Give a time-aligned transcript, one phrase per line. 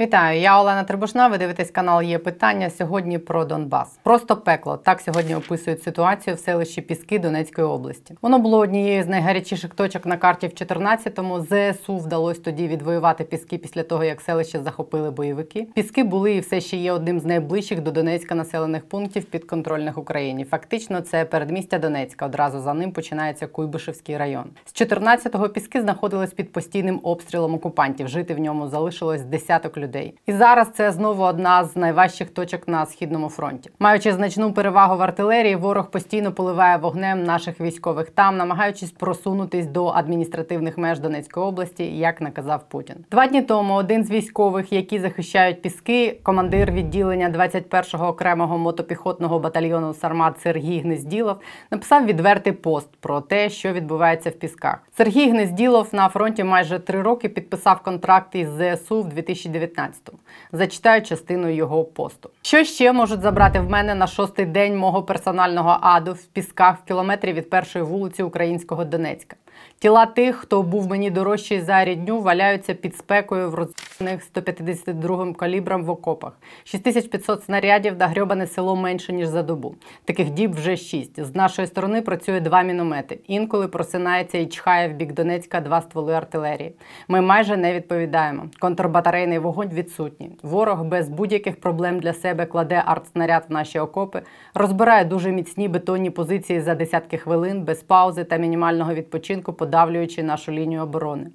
[0.00, 1.28] Вітаю, я Олена Трибушна.
[1.28, 2.70] Ви дивитесь канал Є питання.
[2.70, 3.98] Сьогодні про Донбас.
[4.02, 4.76] Просто пекло.
[4.76, 8.14] Так сьогодні описують ситуацію в селищі Піски Донецької області.
[8.22, 11.40] Воно було однією з найгарячіших точок на карті в 14-му.
[11.40, 15.66] ЗСУ вдалося тоді відвоювати піски після того, як селище захопили бойовики.
[15.74, 20.44] Піски були і все ще є одним з найближчих до Донецька населених пунктів підконтрольних Україні.
[20.44, 22.26] Фактично, це передмістя Донецька.
[22.26, 24.44] Одразу за ним починається Куйбишевський район.
[24.64, 28.08] З 14-го піски знаходились під постійним обстрілом окупантів.
[28.08, 30.14] Жити в ньому залишилось десяток людей людей.
[30.26, 33.70] І зараз це знову одна з найважчих точок на східному фронті.
[33.78, 39.86] Маючи значну перевагу в артилерії, ворог постійно поливає вогнем наших військових там, намагаючись просунутись до
[39.86, 42.96] адміністративних меж Донецької області, як наказав Путін.
[43.10, 49.94] Два дні тому один з військових, які захищають піски, командир відділення 21-го окремого мотопіхотного батальйону
[49.94, 51.36] Сармат Сергій Гнезділов,
[51.70, 54.78] написав відвертий пост про те, що відбувається в пісках.
[54.96, 60.18] Сергій Гнезділов на фронті майже три роки підписав контракт із ЗСУ в 2019 19-му.
[60.52, 62.30] Зачитаю частину його посту.
[62.42, 66.88] Що ще можуть забрати в мене на шостий день мого персонального аду в пісках в
[66.88, 69.36] кілометрі від першої вулиці Українського Донецька?
[69.82, 75.84] Тіла тих, хто був мені дорожчий за рідню, валяються під спекою в розних 152 калібром
[75.84, 76.38] в окопах.
[76.64, 79.74] 6500 снарядів да грьобане село менше ніж за добу.
[80.04, 81.24] Таких діб вже шість.
[81.24, 83.18] З нашої сторони працює два міномети.
[83.26, 86.74] Інколи просинається і чхає в бік Донецька два стволи артилерії.
[87.08, 88.46] Ми майже не відповідаємо.
[88.58, 90.30] Контрбатарейний вогонь відсутній.
[90.42, 94.22] Ворог без будь-яких проблем для себе кладе артснаряд в наші окопи,
[94.54, 100.52] розбирає дуже міцні бетонні позиції за десятки хвилин без паузи та мінімального відпочинку подавлюючи нашу
[100.52, 101.26] лінію оборони.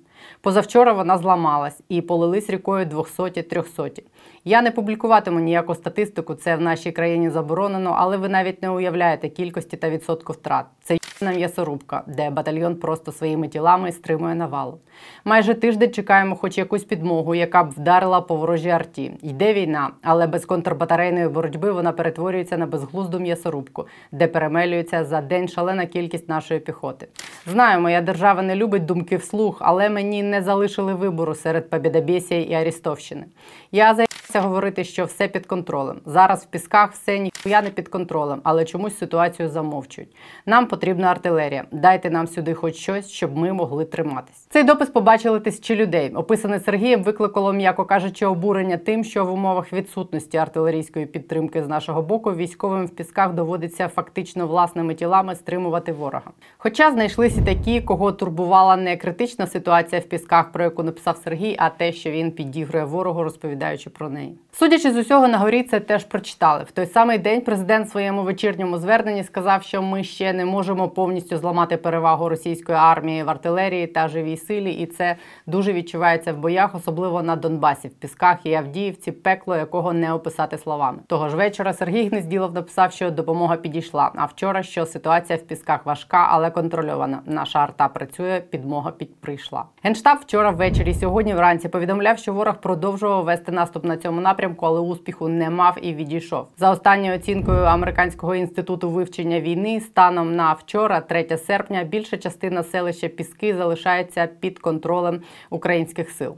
[0.42, 4.04] Позавчора вона зламалась і полились рікою 200-300.
[4.48, 9.30] Я не публікуватиму ніяку статистику, це в нашій країні заборонено, але ви навіть не уявляєте
[9.30, 10.66] кількості та відсотку втрат.
[10.84, 14.80] Це на м'ясорубка, де батальйон просто своїми тілами стримує навалу.
[15.26, 19.12] Майже тиждень чекаємо, хоч якусь підмогу, яка б вдарила по ворожій арті.
[19.22, 25.48] Йде війна, але без контрбатарейної боротьби вона перетворюється на безглузду м'ясорубку, де перемелюється за день
[25.48, 27.08] шалена кількість нашої піхоти.
[27.46, 32.54] Знаю, моя держава не любить думки вслух, але мені не залишили вибору серед Побєдобєсія і
[32.54, 33.26] Арістовщини.
[33.72, 33.96] Я
[34.36, 36.02] заявився говорити, що все під контролем.
[36.06, 40.16] Зараз в пісках все ніхуя не під контролем, але чомусь ситуацію замовчують.
[40.46, 41.66] Нам потрібна артилерія.
[41.72, 44.45] Дайте нам сюди хоч щось, щоб ми могли триматись.
[44.56, 46.12] Цей допис побачили тисячі людей.
[46.14, 52.02] Описане Сергієм викликало, м'яко кажучи, обурення тим, що в умовах відсутності артилерійської підтримки з нашого
[52.02, 56.32] боку військовим в пісках доводиться фактично власними тілами стримувати ворога.
[56.58, 61.70] Хоча знайшлися такі, кого турбувала не критична ситуація в пісках, про яку написав Сергій, а
[61.70, 64.38] те, що він підігрує ворогу, розповідаючи про неї.
[64.52, 66.64] Судячи з усього, на горі це теж прочитали.
[66.64, 70.90] В той самий день президент в своєму вечірньому зверненні сказав, що ми ще не можемо
[70.90, 75.16] повністю зламати перевагу російської армії в артилерії та живій силі, і це
[75.48, 80.58] дуже відчувається в боях, особливо на Донбасі, в Пісках і Авдіївці, пекло якого не описати
[80.58, 81.00] словами.
[81.08, 84.12] Того ж вечора Сергій Гнезділов написав, що допомога підійшла.
[84.16, 87.20] А вчора що ситуація в Пісках важка, але контрольована.
[87.26, 89.64] Наша арта працює, підмога під прийшла.
[89.84, 94.80] Генштаб вчора ввечері, сьогодні вранці повідомляв, що ворог продовжував вести наступ на цьому напрямку, але
[94.80, 96.48] успіху не мав і відійшов.
[96.58, 103.08] За останньою оцінкою американського інституту вивчення війни, станом на вчора, 3 серпня, більша частина селища
[103.08, 106.36] Піски залишається під контролем українських сил.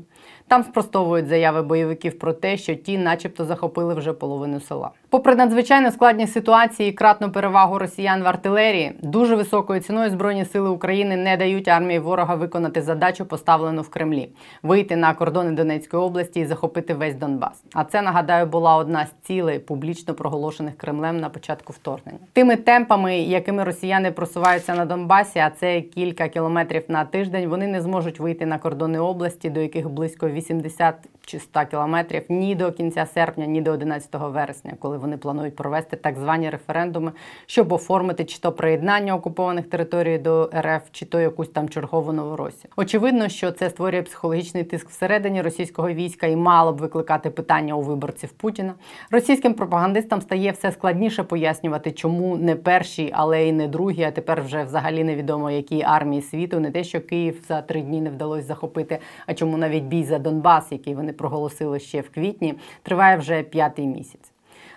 [0.47, 4.91] Там спростовують заяви бойовиків про те, що ті, начебто, захопили вже половину села.
[5.09, 11.15] Попри надзвичайно складні ситуації, кратну перевагу росіян в артилерії, дуже високою ціною збройні сили України
[11.17, 14.29] не дають армії ворога виконати задачу, поставлену в Кремлі
[14.63, 17.63] вийти на кордони Донецької області і захопити весь Донбас.
[17.73, 22.19] А це нагадаю була одна з цілей публічно проголошених Кремлем на початку вторгнення.
[22.33, 27.81] Тими темпами, якими росіяни просуваються на Донбасі, а це кілька кілометрів на тиждень, вони не
[27.81, 33.05] зможуть вийти на кордони області, до яких близько 80 чи 100 кілометрів ні до кінця
[33.05, 37.11] серпня, ні до 11 вересня, коли вони планують провести так звані референдуми,
[37.45, 42.71] щоб оформити чи то приєднання окупованих територій до РФ, чи то якусь там чергову новоросію.
[42.75, 47.81] Очевидно, що це створює психологічний тиск всередині російського війська і мало б викликати питання у
[47.81, 48.73] виборців Путіна.
[49.11, 54.41] Російським пропагандистам стає все складніше пояснювати, чому не перші, але й не другі, а тепер
[54.41, 58.47] вже взагалі невідомо, які армії світу, не те, що Київ за три дні не вдалося
[58.47, 63.43] захопити, а чому навіть бій за Донбас, який вони проголосили ще в квітні, триває вже
[63.43, 64.31] п'ятий місяць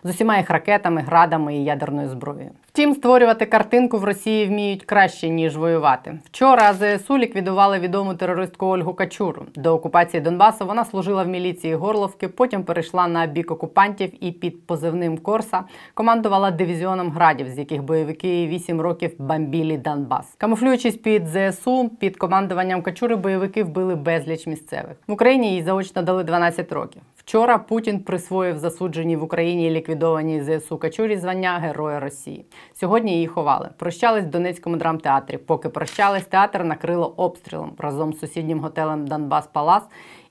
[0.05, 2.51] з усіма їх ракетами, градами і ядерною зброєю.
[2.73, 6.19] Втім, створювати картинку в Росії вміють краще ніж воювати.
[6.25, 9.47] Вчора ЗСУ ліквідували відому терористку Ольгу Качуру.
[9.55, 14.67] До окупації Донбасу вона служила в міліції Горловки, потім перейшла на бік окупантів і під
[14.67, 15.65] позивним Корса
[15.95, 20.35] командувала дивізіоном градів, з яких бойовики 8 років бомбілі Донбас.
[20.39, 24.97] Камуфлюючись під ЗСУ, під командуванням Качури бойовики вбили безліч місцевих.
[25.07, 27.03] В Україні їй заочно дали 12 років.
[27.17, 32.45] Вчора Путін присвоїв засудженій в Україні і ліквідованій ЗСУ Качурі звання Героя Росії.
[32.73, 33.69] Сьогодні її ховали.
[33.77, 35.39] Прощались в Донецькому драмтеатрі.
[35.39, 39.83] Поки прощались, театр накрило обстрілом разом з сусіднім готелем Донбас Палас,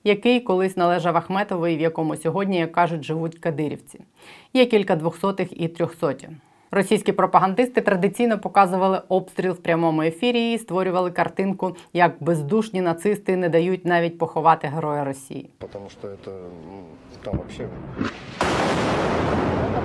[0.04, 4.00] який колись належав Ахметову і в якому сьогодні, як кажуть, живуть кадирівці.
[4.54, 6.30] Є кілька двохсотих і трьохсотів.
[6.72, 13.48] Російські пропагандисти традиційно показували обстріл в прямому ефірі і створювали картинку, як бездушні нацисти не
[13.48, 15.50] дають навіть поховати героя Росії.
[15.60, 16.84] Что это м,
[17.24, 17.68] там вообще...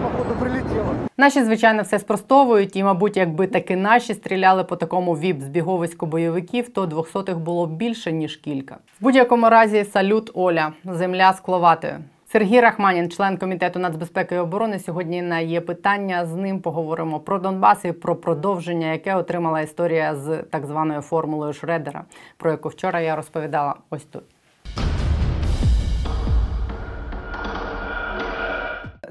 [0.04, 0.96] Походу, прилетело.
[1.18, 6.70] Наші, звичайно, все спростовують, і, мабуть, якби таки наші стріляли по такому віп збіговиську бойовиків,
[6.70, 8.76] то двохсотих було більше ніж кілька.
[8.76, 11.94] В будь-якому разі салют Оля, земля з кловатою.
[12.28, 16.26] Сергій Рахманін, член комітету нацбезпеки і оборони, сьогодні на є питання.
[16.26, 21.54] З ним поговоримо про Донбас і про продовження, яке отримала історія з так званою формулою
[21.54, 22.04] Шредера,
[22.38, 24.24] про яку вчора я розповідала ось тут.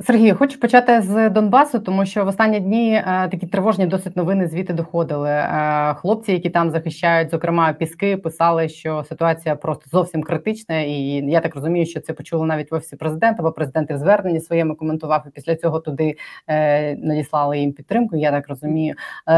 [0.00, 4.49] Сергій, хочу почати з Донбасу, тому що в останні дні е, такі тривожні досить новини
[4.49, 5.31] звідти доходили.
[5.31, 10.94] Е, хлопці, які там захищають, зокрема піски, писали, що ситуація просто зовсім критична, і
[11.26, 14.76] я так розумію, що це почули навіть в офісі президента, бо президент в зверненні своєму
[14.76, 15.25] коментував.
[15.26, 16.17] І після цього туди
[16.49, 18.17] е, надіслали їм підтримку.
[18.17, 18.94] Я так розумію.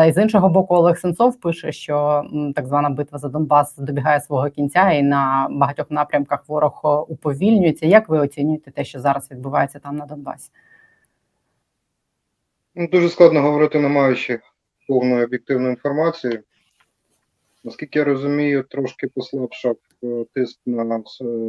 [0.08, 2.24] І з іншого боку, Олег Сенцов пише, що
[2.54, 7.86] так звана битва за Донбас добігає свого кінця, і на багатьох напрямках ворог уповільнюється.
[7.86, 10.45] Як ви оцінюєте те, що зараз відбувається там на Донбасі?
[12.78, 14.40] Ну, дуже складно говорити, не маючи
[14.88, 16.40] повної об'єктивної інформації.
[17.64, 21.02] Наскільки я розумію, трошки послабшав е, тиск на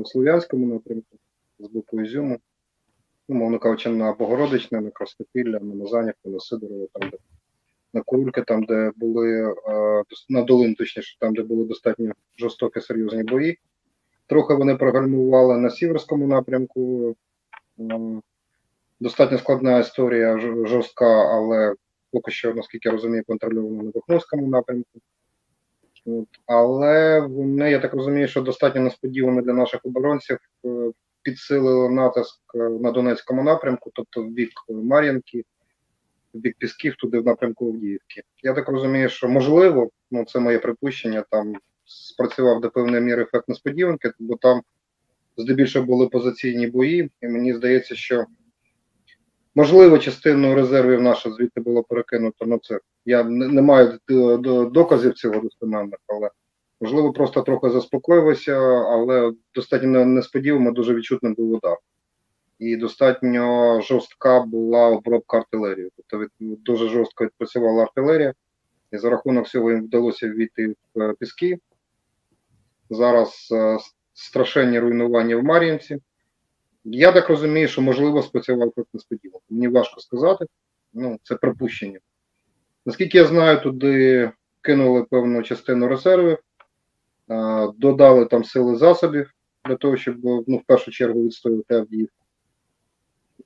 [0.06, 1.18] Слов'янському напрямку
[1.60, 2.40] з боку Ізюму.
[3.30, 7.18] Ну, мовно кажучи, на Богородичне, на Краснопілля, на Мазанівку, на Сидорове, там, де
[7.94, 13.24] на Курульки, там, де були е, на Долин, точніше, там, де були достатньо жорстокі серйозні
[13.24, 13.60] бої.
[14.28, 17.16] Трохи вони прогальмували на Сіверському напрямку.
[19.00, 21.76] Достатньо складна історія, жорстка, але
[22.12, 25.00] поки що, наскільки я розумію, контрольована на Бахмутському напрямку.
[26.06, 26.28] От.
[26.46, 30.92] Але вони, я так розумію, що достатньо несподівано для наших оборонців е,
[31.22, 35.44] підсилили натиск е, на Донецькому напрямку, тобто в бік Мар'їнки,
[36.34, 38.22] в бік Пісків, туди в напрямку Авдіївки.
[38.44, 41.54] Я так розумію, що можливо, ну це моє припущення, там
[41.86, 44.62] спрацював до певної міри ефект несподіванки, бо там
[45.38, 48.26] здебільшого були позиційні бої, і мені здається, що
[49.58, 52.80] Можливо, частину резервів наша звідти було перекинуто на це.
[53.06, 56.30] Я не, маю д- доказів цього достеменних, але
[56.82, 61.78] можливо просто трохи заспокоїлося, але достатньо несподівано дуже відчутним був удар.
[62.60, 65.90] І достатньо жорстка була обробка артилерії.
[66.08, 68.34] Тобто дуже жорстко відпрацювала артилерія,
[68.92, 71.58] і за рахунок цього їм вдалося ввійти в е, піски.
[72.90, 73.78] Зараз е,
[74.14, 76.00] страшенні руйнування в Мар'їнці.
[76.92, 79.42] Я так розумію, що можливо спрацював як несподівано.
[79.50, 80.46] Мені важко сказати.
[80.94, 82.00] Ну, це припущення.
[82.86, 84.32] Наскільки я знаю, туди
[84.62, 86.38] кинули певну частину резервів,
[87.78, 89.32] додали там сили засобів
[89.66, 92.26] для того, щоб ну, в першу чергу відстоювати Авдіївку.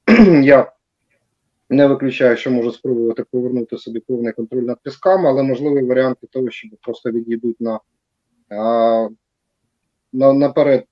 [0.44, 0.72] Я
[1.70, 6.50] не виключаю, що можу спробувати повернути собі повний контроль над пісками, але можливі варіанти того,
[6.50, 7.80] що просто відійдуть на,
[10.14, 10.86] на наперед.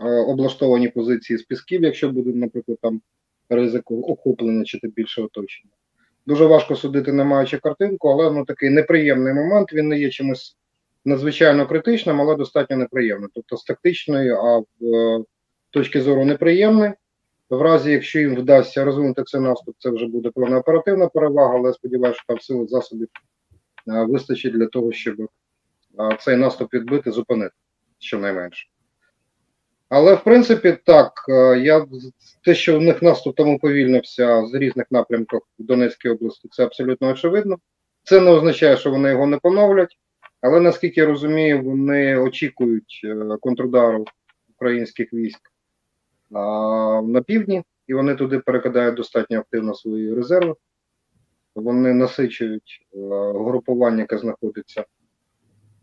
[0.00, 3.00] Е, облаштовані позиції з пісків, якщо буде, наприклад, там
[3.48, 5.72] ризик охоплення чи тим більше оточення.
[6.26, 9.72] Дуже важко судити, не маючи картинку, але ну такий неприємний момент.
[9.72, 10.56] Він не є чимось
[11.04, 13.30] надзвичайно критичним, але достатньо неприємним.
[13.34, 15.24] Тобто з тактичної, а в е,
[15.70, 16.90] точки зору неприємний.
[17.50, 21.72] В разі, якщо їм вдасться розвинути цей наступ, це вже буде певна оперативна перевага, але
[21.72, 23.08] сподіваюся, що там сили засобів
[23.88, 25.16] е, вистачить для того, щоб
[26.20, 27.54] цей наступ відбити, зупинити,
[27.98, 28.66] щонайменше.
[29.96, 31.86] Але в принципі так, е, я
[32.44, 37.08] те, що в них наступ там уповільнився з різних напрямків в Донецькій області, це абсолютно
[37.08, 37.58] очевидно.
[38.02, 39.98] Це не означає, що вони його не поновлять,
[40.40, 44.04] але наскільки я розумію, вони очікують е, контрудару
[44.56, 45.40] українських військ
[47.04, 50.54] на півдні, і вони туди перекидають достатньо активно свої резерви.
[51.54, 52.98] Вони насичують е,
[53.32, 54.84] групування, яке знаходиться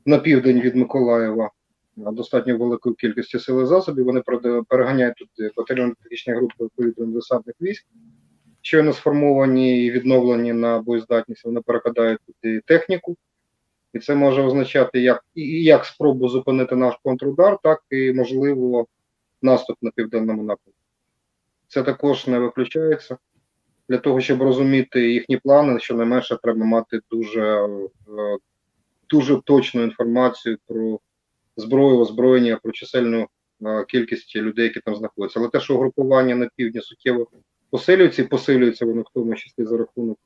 [0.06, 1.52] на південь від Миколаєва
[1.96, 4.06] достатньо великою кількістю сили засобів.
[4.06, 4.22] Вони
[4.68, 7.86] переганяють тут батальйон тактичної групи повітряно-десантних військ.
[8.62, 13.18] щойно сформовані і відновлені на боєздатність, вони перекидають туди техніку.
[13.94, 18.88] І це може означати як і як спробу зупинити наш контрудар, так і можливо
[19.42, 20.80] наступ на південному напрямку.
[21.68, 23.18] Це також не виключається.
[23.90, 28.38] Для того, щоб розуміти їхні плани, щонайменше треба мати дуже, е,
[29.10, 31.00] дуже точну інформацію про
[31.58, 33.28] зброю, озброєння, про чисельну
[33.66, 35.40] е, кількість людей, які там знаходяться.
[35.40, 37.28] Але те, що угрупування на півдні суттєво
[37.70, 40.20] посилюється, і посилюється воно в тому числі за рахунок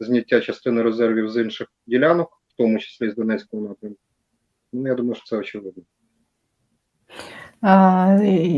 [0.00, 4.00] зняття частини резервів з інших ділянок, в тому числі з Донецького напрямку.
[4.72, 5.82] Ну, я думаю, що це очевидно.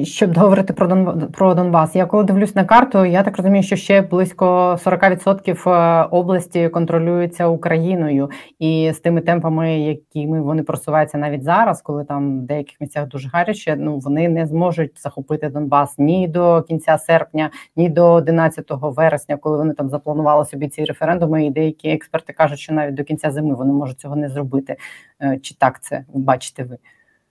[0.05, 3.77] Щоб говорити про Дон про Донбас, я коли дивлюсь на карту, я так розумію, що
[3.77, 11.43] ще близько 40% е, області контролюється Україною, і з тими темпами, якими вони просуваються навіть
[11.43, 16.29] зараз, коли там в деяких місцях дуже гаряче, ну вони не зможуть захопити Донбас ні
[16.29, 21.47] до кінця серпня, ні до 11 вересня, коли вони там запланували собі ці референдуми.
[21.47, 24.77] І деякі експерти кажуть, що навіть до кінця зими вони можуть цього не зробити.
[25.23, 26.79] Е, чи так це бачите ви?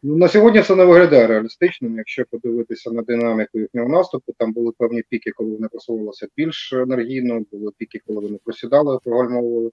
[0.04, 1.98] Ну, на сьогодні це не виглядає реалістичним.
[1.98, 7.46] Якщо подивитися на динаміку їхнього наступу, там були певні піки, коли вони просувалися більш енергійно,
[7.52, 9.72] були піки, коли вони просідали, прогальмовували.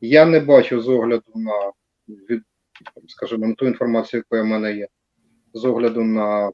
[0.00, 1.72] Я не бачу з огляду на
[2.08, 2.42] від,
[3.06, 4.88] скажімо, на ту інформацію, яка в мене є,
[5.54, 6.52] з огляду на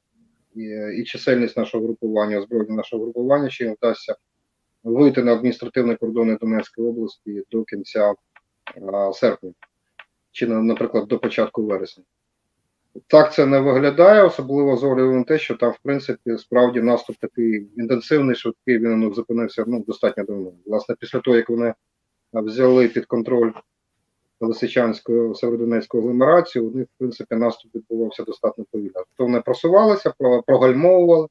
[0.54, 0.62] і,
[1.00, 4.16] і чисельність нашого групування, озброєння нашого групування, їм вдасться
[4.82, 8.14] вийти на адміністративні кордони Донецької області до кінця
[8.92, 9.52] а, серпня,
[10.32, 12.04] чи, наприклад, до початку вересня.
[13.06, 17.16] Так це не виглядає, особливо з огляду на те, що там, в принципі, справді наступ
[17.16, 20.52] такий інтенсивний, швидкий, він ну, зупинився ну, достатньо давно.
[20.66, 21.74] Власне, після того, як вони
[22.32, 23.52] взяли під контроль
[24.40, 28.92] Лисичанського Северодонецького агломерацію, у них, в принципі, наступ відбувався достатньо повільно.
[28.94, 30.12] Тобто вони просувалися,
[30.46, 31.28] прогальмовували.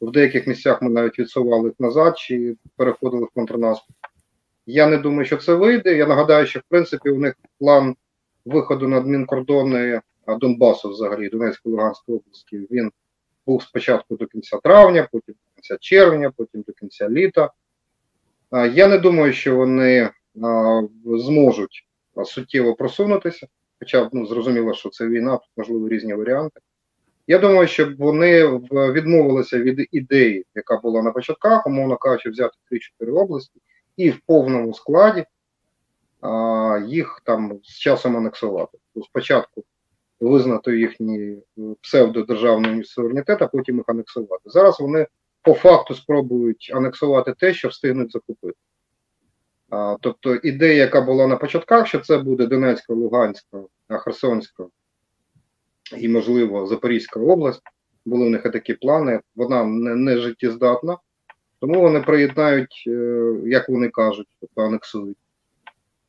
[0.00, 3.96] В деяких місцях ми навіть відсували їх назад чи переходили в контрнаступ.
[4.66, 5.96] Я не думаю, що це вийде.
[5.96, 7.94] Я нагадаю, що в принципі у них план
[8.44, 12.92] виходу на адмінкордони Донбасу, взагалі Донецької Луганської області, він
[13.46, 17.50] був спочатку до кінця травня, потім до кінця червня, потім до кінця літа.
[18.52, 20.10] Я не думаю, що вони
[21.04, 21.88] зможуть
[22.24, 23.46] суттєво просунутися,
[23.78, 26.60] хоча ну, зрозуміло, що це війна, тут можливо різні варіанти.
[27.26, 32.54] Я думаю, щоб вони відмовилися від ідеї, яка була на початках, умовно кажучи, взяти
[33.00, 33.60] 3-4 області
[33.96, 35.24] і в повному складі
[36.20, 38.78] а, їх там з часом анексувати.
[39.04, 39.64] Спочатку
[40.20, 41.38] визнати їхній
[41.80, 44.42] псевдодержавний суверенітет, а потім їх анексувати.
[44.44, 45.06] Зараз вони
[45.42, 48.58] по факту спробують анексувати те, що встигнуть закупити.
[49.70, 54.66] А, Тобто ідея, яка була на початках, що це буде Донецька, Луганська, Херсонська
[55.96, 57.62] і, можливо, Запорізька область,
[58.04, 60.98] були в них такі плани, вона не, не життєздатна,
[61.60, 65.18] тому вони приєднають, е, як вони кажуть, тобто анексують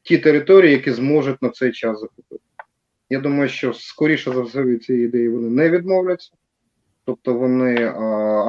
[0.04, 2.44] ті території, які зможуть на цей час захопити.
[3.10, 6.32] Я думаю, що скоріше за все від цієї ідеї вони не відмовляться,
[7.06, 8.00] тобто вони а,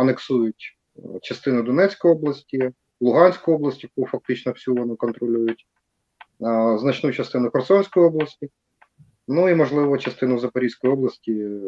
[0.01, 0.79] анексують
[1.23, 2.71] частину Донецької області,
[3.01, 5.67] Луганської області, яку фактично всю вони контролюють,
[6.41, 8.51] а, значну частину Херсонської області,
[9.29, 11.61] ну і, можливо, частину Запорізької області, е,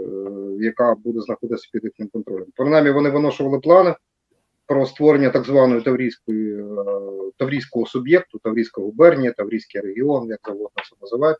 [0.60, 2.46] яка буде знаходитися під їхнім контролем.
[2.56, 3.94] Принаймні, вони виношували плани
[4.66, 6.64] про створення так званої таврійської, е,
[7.36, 11.38] таврійського суб'єкту, Таврійська губернія, Таврійський регіон, як завгодно це називають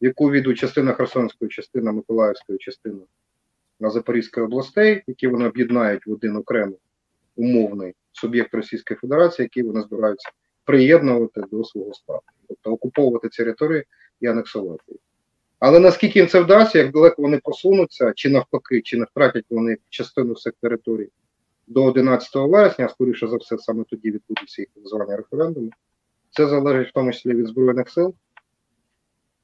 [0.00, 3.00] яку війдуть частина Херсонської, частина Миколаївської, частина
[3.80, 6.78] на Запорізької областей, які вони об'єднають в один окремий
[7.36, 10.30] умовний суб'єкт Російської Федерації, який вони збираються
[10.64, 13.84] приєднувати до свого складу, тобто окуповувати ці території
[14.20, 15.00] і анексувати їх.
[15.58, 19.76] Але наскільки їм це вдасться, як далеко вони просунуться, чи навпаки, чи не втратять вони
[19.88, 21.08] частину всіх територій
[21.66, 25.70] до 11 вересня, а скоріше за все, саме тоді відбудуться їх так звані референдуми,
[26.30, 28.14] це залежить в тому числі від Збройних сил.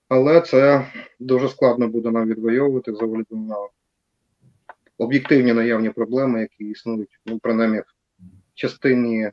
[0.09, 0.87] Але це
[1.21, 3.57] дуже складно буде нам відвоювати за огляду на
[4.99, 7.85] об'єктивні наявні проблеми, які існують, ну, принаймні, в
[8.55, 9.31] частині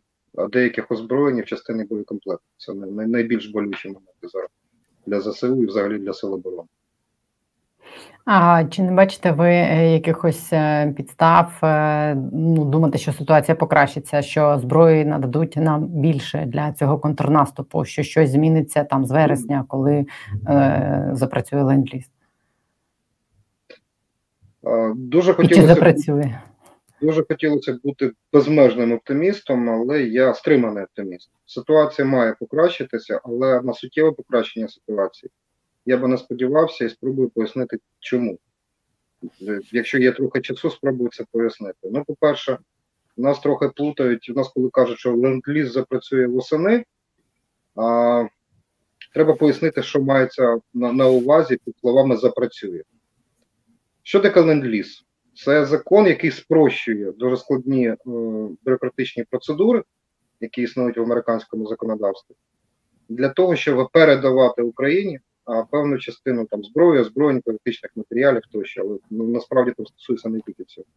[0.51, 2.46] деяких озброєнь, в частині боєкомплекту.
[2.58, 4.50] Це найбільш болючі моменти зараз
[5.06, 6.68] для ЗСУ і взагалі для Сил оборони.
[8.25, 14.21] А чи не бачите ви е, якихось е, підстав е, ну, думати, що ситуація покращиться,
[14.21, 20.05] що зброї нададуть нам більше для цього контрнаступу, що щось зміниться там з вересня, коли
[20.47, 22.09] е, запрацює ленд-ліз?
[24.95, 26.39] Дуже хотілося, чи запрацює?
[27.01, 31.29] Дуже хотілося бути безмежним оптимістом, але я стриманий оптиміст.
[31.45, 35.31] Ситуація має покращитися, але на суттєве покращення ситуації
[35.86, 38.38] я би не сподівався і спробую пояснити, чому.
[39.72, 41.90] Якщо є трохи часу, спробую це пояснити.
[41.92, 42.58] Ну, по-перше,
[43.18, 44.30] нас трохи плутають.
[44.30, 46.86] У нас, коли кажуть, що ленд-ліз запрацює восени,
[47.75, 48.25] а,
[49.13, 52.84] треба пояснити, що мається на, на увазі під словами запрацює.
[54.04, 55.06] Що таке ленд-ліз?
[55.36, 57.98] Це закон, який спрощує дуже складні е,
[58.66, 59.84] бюрократичні процедури,
[60.40, 62.36] які існують в американському законодавстві,
[63.10, 68.97] для того, щоб передавати Україні а, певну частину там зброї, озброєнь, політичних матеріалів тощо, але
[69.09, 70.88] ну, насправді це стосується не тільки цього.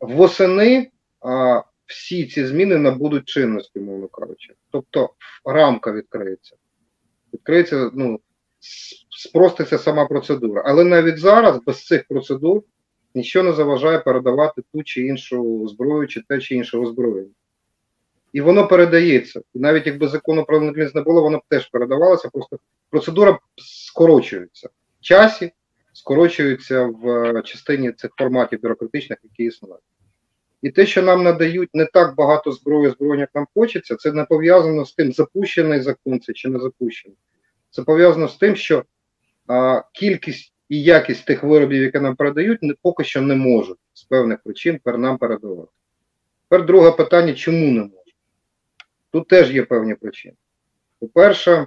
[0.00, 4.54] Восени а, всі ці зміни набудуть чинності, мовно кажучи.
[4.70, 5.10] Тобто
[5.44, 6.56] рамка відкриється.
[7.34, 8.20] Відкриється, ну,
[9.10, 10.62] спроститься сама процедура.
[10.66, 12.62] Але навіть зараз без цих процедур
[13.14, 17.30] нічого не заважає передавати ту чи іншу зброю, чи те чи інше озброєння.
[18.32, 19.40] І воно передається.
[19.54, 22.58] І навіть якби закону про ленд-ліз не було, воно б теж передавалося, просто
[22.90, 24.68] процедура скорочується
[25.00, 25.52] в часі,
[25.92, 29.82] скорочується в е, частині цих форматів бюрократичних, які існують.
[30.62, 34.24] І те, що нам надають не так багато зброї, зброї, як нам хочеться, це не
[34.24, 37.18] пов'язано з тим, запущений закон це чи не запущений.
[37.70, 38.84] Це пов'язано з тим, що
[39.46, 44.04] а, кількість і якість тих виробів, які нам передають, не, поки що не можуть з
[44.04, 45.68] певних причин пер нам передавати.
[46.48, 48.01] Тепер друге питання, чому не можуть?
[49.12, 50.34] Тут теж є певні причини.
[51.00, 51.66] По-перше,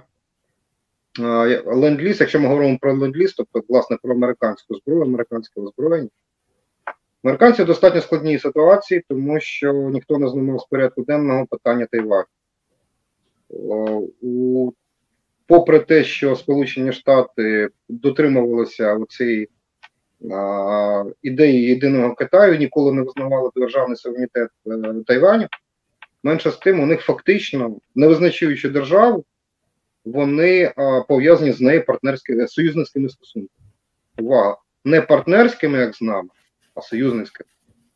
[1.20, 6.08] а, ленд-ліз, якщо ми говоримо про ленд-ліз, тобто, власне, про американську зброю, американське озброєння,
[7.26, 12.26] Американці в достатньо складній ситуації, тому що ніхто не знімав з порядку денного питання Тайваню.
[15.46, 19.48] Попри те, що Сполучені Штати дотримувалися цієї
[21.22, 25.46] ідеї єдиного Китаю, ніколи не визнавали державний суверенітет е, Тайваню,
[26.26, 29.24] менше з тим, у них фактично, не визначаючи державу,
[30.04, 30.72] вони
[31.08, 33.68] пов'язані з нею партнерськими союзницькими стосунками.
[34.18, 34.56] Увага!
[34.84, 36.28] Не партнерськими, як з нами,
[36.74, 37.48] а союзницькими.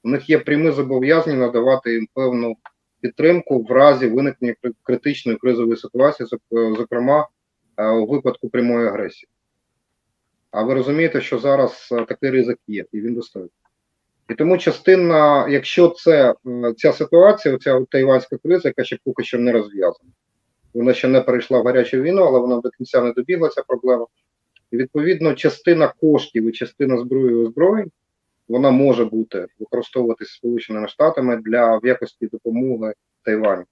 [0.04, 2.56] У них є прямі зобов'язання надавати їм певну
[3.00, 7.28] підтримку в разі виникнення критичної кризової ситуації, зокрема
[7.76, 9.28] е, у випадку прямої агресії.
[10.50, 13.59] А ви розумієте, що зараз е, такий ризик є, і він достатньо.
[14.30, 16.34] І тому частина, якщо це
[16.76, 20.10] ця ситуація, ця тайванська криза, яка ще поки що не розв'язана,
[20.74, 24.06] вона ще не перейшла в гарячу війну, але вона до кінця не добігла ця проблема.
[24.70, 27.90] І відповідно, частина коштів і частина зброї і озброєнь
[28.48, 33.64] вона може бути використовуватися Сполученими Штатами для в якості допомоги Тайваню.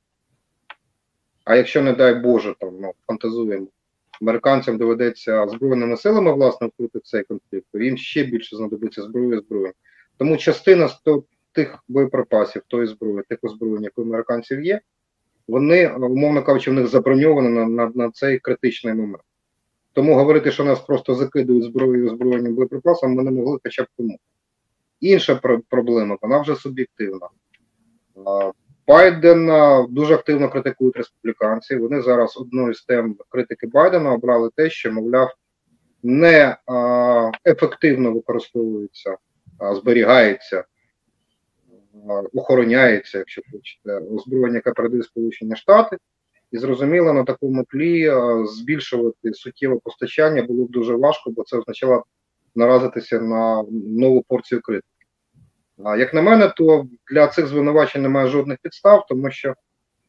[1.45, 3.67] А якщо, не дай Боже, там ну, фантазуємо,
[4.23, 9.41] американцям доведеться збройними силами власне вкрити цей конфлікт, то їм ще більше знадобиться зброї і
[9.41, 9.73] зброї.
[10.19, 11.03] Тому частина з
[11.53, 14.81] тих боєприпасів, тої зброї, тих озброєнь, які у американців є,
[15.49, 19.23] вони, умовно кажучи, в них заброньовані на, на, на цей критичний момент.
[19.93, 24.19] Тому говорити, що нас просто закидують зброєю озброєнням боєприпасами, ми не могли хоча б тому.
[25.01, 27.29] Інша про- проблема, вона вже суб'єктивна.
[28.27, 28.53] А,
[28.87, 29.47] Байден
[29.91, 31.77] дуже активно критикують республіканці.
[31.77, 35.35] Вони зараз одною з тем критики Байдена обрали те, що, мовляв,
[36.03, 39.17] не а, ефективно використовується, а,
[39.61, 40.65] зберігається,
[42.35, 45.99] охороняється, якщо хочете, озброєння, яке передає Сполучені Штати.
[46.51, 48.13] І зрозуміло, на такому тлі
[48.45, 52.05] збільшувати суттєве постачання було б дуже важко, бо це означало
[52.55, 54.89] наразитися на нову порцію критики.
[55.79, 59.55] Як на мене, то для цих звинувачень немає жодних підстав, тому що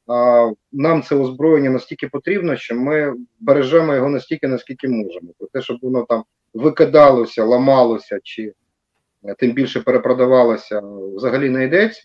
[0.08, 5.32] а, нам це озброєння настільки потрібно, що ми бережемо його настільки, наскільки можемо.
[5.38, 8.54] Про те, щоб воно там викидалося, ламалося чи
[9.38, 10.82] тим більше перепродавалося,
[11.16, 12.04] взагалі не йдеться.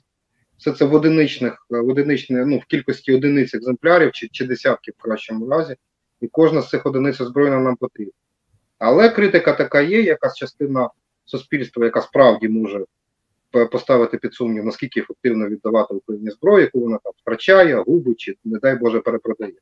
[0.59, 5.03] Все це в одиничних, в одиничних, ну, в кількості одиниць екземплярів чи, чи десятків в
[5.03, 5.77] кращому разі,
[6.21, 8.13] і кожна з цих одиниць озброєння нам потрібна.
[8.79, 10.91] Але критика така є, якась частина
[11.25, 12.85] суспільства, яка справді може
[13.71, 18.59] поставити під сумнів, наскільки ефективно віддавати Україні зброю, яку вона там втрачає, губить чи, не
[18.59, 19.55] дай Боже, перепродає.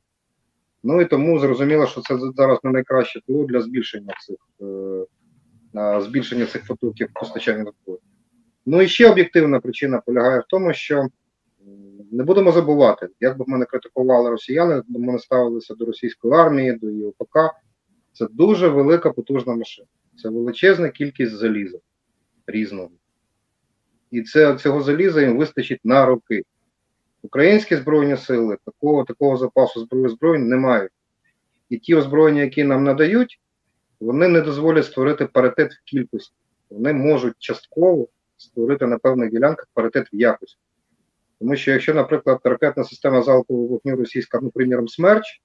[0.83, 5.05] Ну і тому зрозуміло, що це зараз не найкраще тло для збільшення цих е, е,
[5.99, 7.99] збільшення цих потоків постачання зброї.
[8.65, 11.07] Ну і ще об'єктивна причина полягає в тому, що
[12.11, 16.73] не будемо забувати, як би ми не критикували росіяни, ми не ставилися до російської армії,
[16.73, 17.37] до її ОПК.
[18.13, 19.87] Це дуже велика потужна машина.
[20.21, 21.77] Це величезна кількість заліза
[22.47, 22.89] різного.
[24.11, 26.43] І це, цього заліза їм вистачить на роки.
[27.21, 30.91] Українські збройні сили такого, такого запасу зброї збройні не мають.
[31.69, 33.39] І ті озброєння, які нам надають,
[34.03, 36.35] вони не дозволять створити паритет в кількості.
[36.69, 40.59] Вони можуть частково створити на певних ділянках паритет в якості.
[41.39, 45.41] Тому що якщо, наприклад, ракетна система залпового вогню російська, ну, приміром, смерч,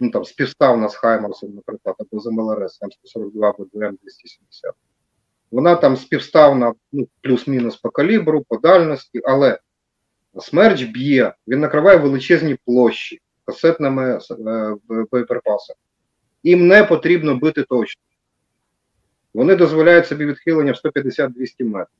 [0.00, 3.96] ну там співставна з Хаймарсом, наприклад, або з МЛРС М142 або ДМ-270,
[5.50, 9.58] вона там співставна ну, плюс-мінус по калібру, по дальності, але
[10.40, 14.76] Смерч б'є, він накриває величезні площі касетними е,
[15.10, 15.78] боєприпасами.
[16.42, 18.02] Їм не потрібно бити точно.
[19.34, 21.96] Вони дозволяють собі відхилення в 150-200 метрів.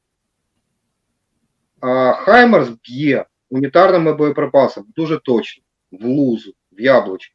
[1.81, 7.35] А Хаймерс б'є унітарними боєприпасами дуже точно, в лузу, в яблучко.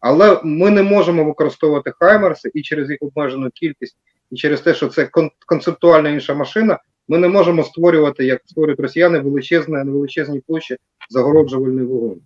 [0.00, 3.96] Але ми не можемо використовувати Хаймерси і через їх обмежену кількість,
[4.30, 8.80] і через те, що це кон концептуально інша машина, ми не можемо створювати, як створюють
[8.80, 10.76] росіяни, величезні, величезні площі
[11.10, 12.20] загороджувальний вогонь.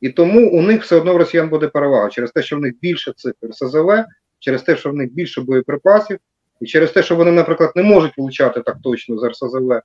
[0.00, 2.74] І тому у них все одно в росіян буде перевага через те, що в них
[2.80, 4.04] більше цифр СЗВ,
[4.38, 6.18] через те, що в них більше боєприпасів,
[6.60, 9.80] і через те, що вони, наприклад, не можуть влучати так точно з РСЗВ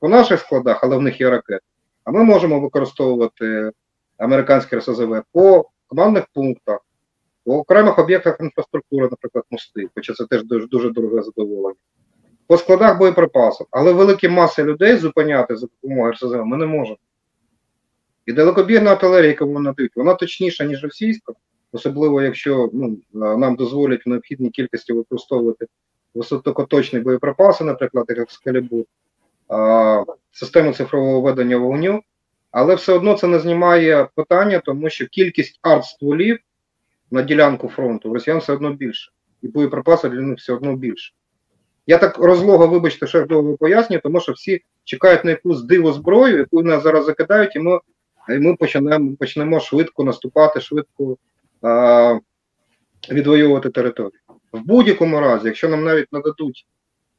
[0.00, 1.64] по наших складах, але в них є ракети.
[2.04, 3.70] А ми можемо використовувати
[4.18, 6.78] американське РСЗВ по командних пунктах,
[7.44, 11.78] по окремих об'єктах інфраструктури, наприклад, мости, хоча це теж дуже, дуже дороге задоволення.
[12.46, 16.96] По складах боєприпасів, але великі маси людей зупиняти за допомогою РСЗВ ми не можемо.
[18.26, 21.32] І далекобірна артилерія, яку вони надають, вона точніша, ніж російська,
[21.72, 25.66] особливо якщо ну, нам дозволять в необхідній кількості використовувати
[26.14, 28.84] високоточні боєприпаси, наприклад, як Скалібур,
[30.30, 32.02] систему цифрового ведення вогню,
[32.50, 36.38] але все одно це не знімає питання, тому що кількість артстволів
[37.10, 41.12] на ділянку фронту росіян все одно більше, і боєприпаси для них все одно більше.
[41.86, 46.38] Я так розлого, вибачте, я довго пояснюю, тому що всі чекають на якусь диву зброю,
[46.38, 47.80] яку нас зараз закидають, і ми
[48.28, 51.16] і ми почнемо почнемо швидко наступати, швидко
[51.62, 52.18] а,
[53.10, 54.20] відвоювати територію.
[54.52, 56.66] В будь-якому разі, якщо нам навіть нададуть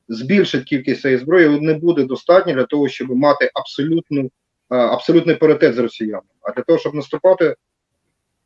[0.08, 4.32] збільшити кількість цієї зброї, не буде достатньо для того, щоб мати абсолютну,
[4.70, 6.24] а, абсолютний паритет з росіянами.
[6.42, 7.56] А для того, щоб наступати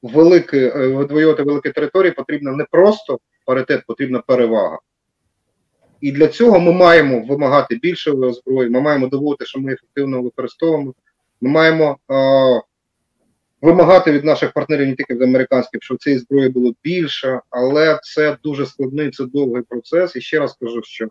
[0.02, 4.80] велике, відвоювати великі території, потрібно не просто паритет, потрібна перевага.
[6.02, 10.94] І для цього ми маємо вимагати більше зброї, ми маємо доводити, що ми ефективно використовуємо.
[11.42, 12.62] Ми маємо е,
[13.62, 18.38] вимагати від наших партнерів, не тільки від американських, щоб цієї зброї було більше, але це
[18.44, 20.16] дуже складний, це довгий процес.
[20.16, 21.10] І ще раз кажу, що е,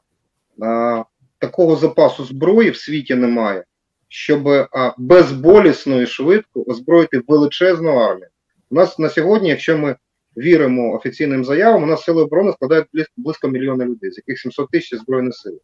[1.39, 3.65] такого запасу зброї в світі немає,
[4.09, 8.29] щоб е, безболісно і швидко озброїти величезну армію.
[8.71, 9.97] У нас на сьогодні, якщо ми
[10.37, 12.87] віримо офіційним заявам, у нас сили оборони складають
[13.17, 15.61] близько мільйона людей, з яких 700 тисяч збройних сил.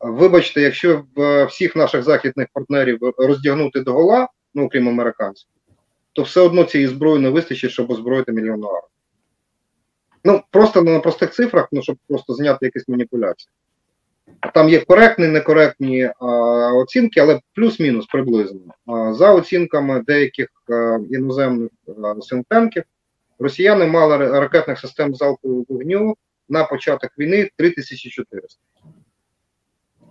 [0.00, 1.04] Вибачте, якщо
[1.48, 5.48] всіх наших західних партнерів роздягнути до гола, ну окрім американців,
[6.12, 8.90] то все одно цієї зброї не вистачить, щоб озброїти мільйонну армію.
[10.24, 13.50] Ну, просто на простих цифрах, ну, щоб просто зняти якісь маніпуляції.
[14.54, 16.26] Там є коректні, некоректні а,
[16.74, 18.60] оцінки, але плюс-мінус приблизно.
[18.86, 21.70] А, за оцінками деяких а, іноземних
[22.20, 22.82] синтенків,
[23.38, 26.16] росіяни мали ракетних систем залпового вогню
[26.48, 28.60] на початок війни 3400.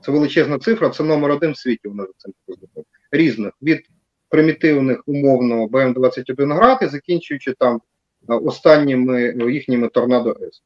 [0.01, 2.83] Це величезна цифра, це номер один в світі у нас цим показником.
[3.11, 3.89] Різних від
[4.29, 7.81] примітивних умовно БМ-21 град і закінчуючи там
[8.27, 10.61] останніми їхніми торнадо С.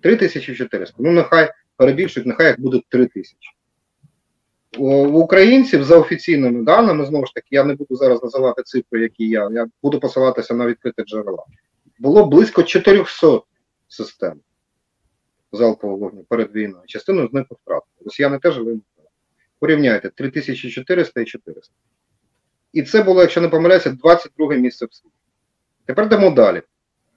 [0.00, 0.96] 3400.
[0.98, 3.36] Ну, нехай перебільшують, нехай їх буде 3000.
[4.78, 9.28] У українців за офіційними даними, знову ж таки, я не буду зараз називати цифри, які
[9.28, 11.44] я, я буду посилатися на відкрите джерела.
[11.98, 13.40] Було близько 400
[13.88, 14.40] систем
[15.52, 16.82] залпового вогню перед війною.
[16.86, 18.04] Частину з них втратили.
[18.04, 18.80] Росіяни теж вимогли.
[19.58, 21.74] Порівняйте 3400 і 400.
[22.72, 25.14] І це було, якщо не помиляюся, 22 місце в світі.
[25.84, 26.62] Тепер йдемо далі.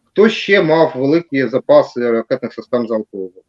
[0.03, 3.43] Хто ще мав великі запаси ракетних систем залпового вогню?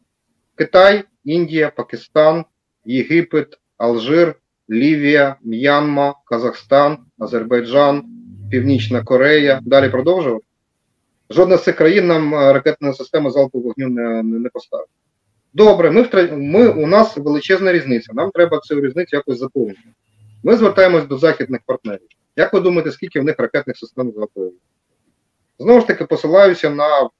[0.54, 2.44] Китай, Індія, Пакистан,
[2.84, 4.34] Єгипет, Алжир,
[4.70, 8.04] Лівія, М'янма, Казахстан, Азербайджан,
[8.50, 9.60] Північна Корея.
[9.62, 10.44] Далі продовжувати.
[11.30, 14.88] Жодна з цих країн нам е, ракетна система залпового вогню не, не, поставить.
[15.52, 18.12] Добре, ми, ми, у нас величезна різниця.
[18.14, 19.80] Нам треба цю різницю якось заповнити.
[20.42, 22.08] Ми звертаємось до західних партнерів.
[22.36, 24.52] Як ви думаєте, скільки в них ракетних систем залпового?
[25.58, 27.10] Знову ж таки, посилаюся на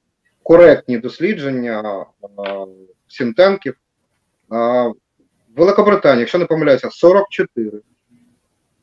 [0.42, 2.06] коректні дослідження
[2.38, 2.66] а,
[3.08, 3.74] сінтенків.
[4.48, 4.90] А,
[5.56, 7.80] Великобританія, якщо не помиляюся, 44,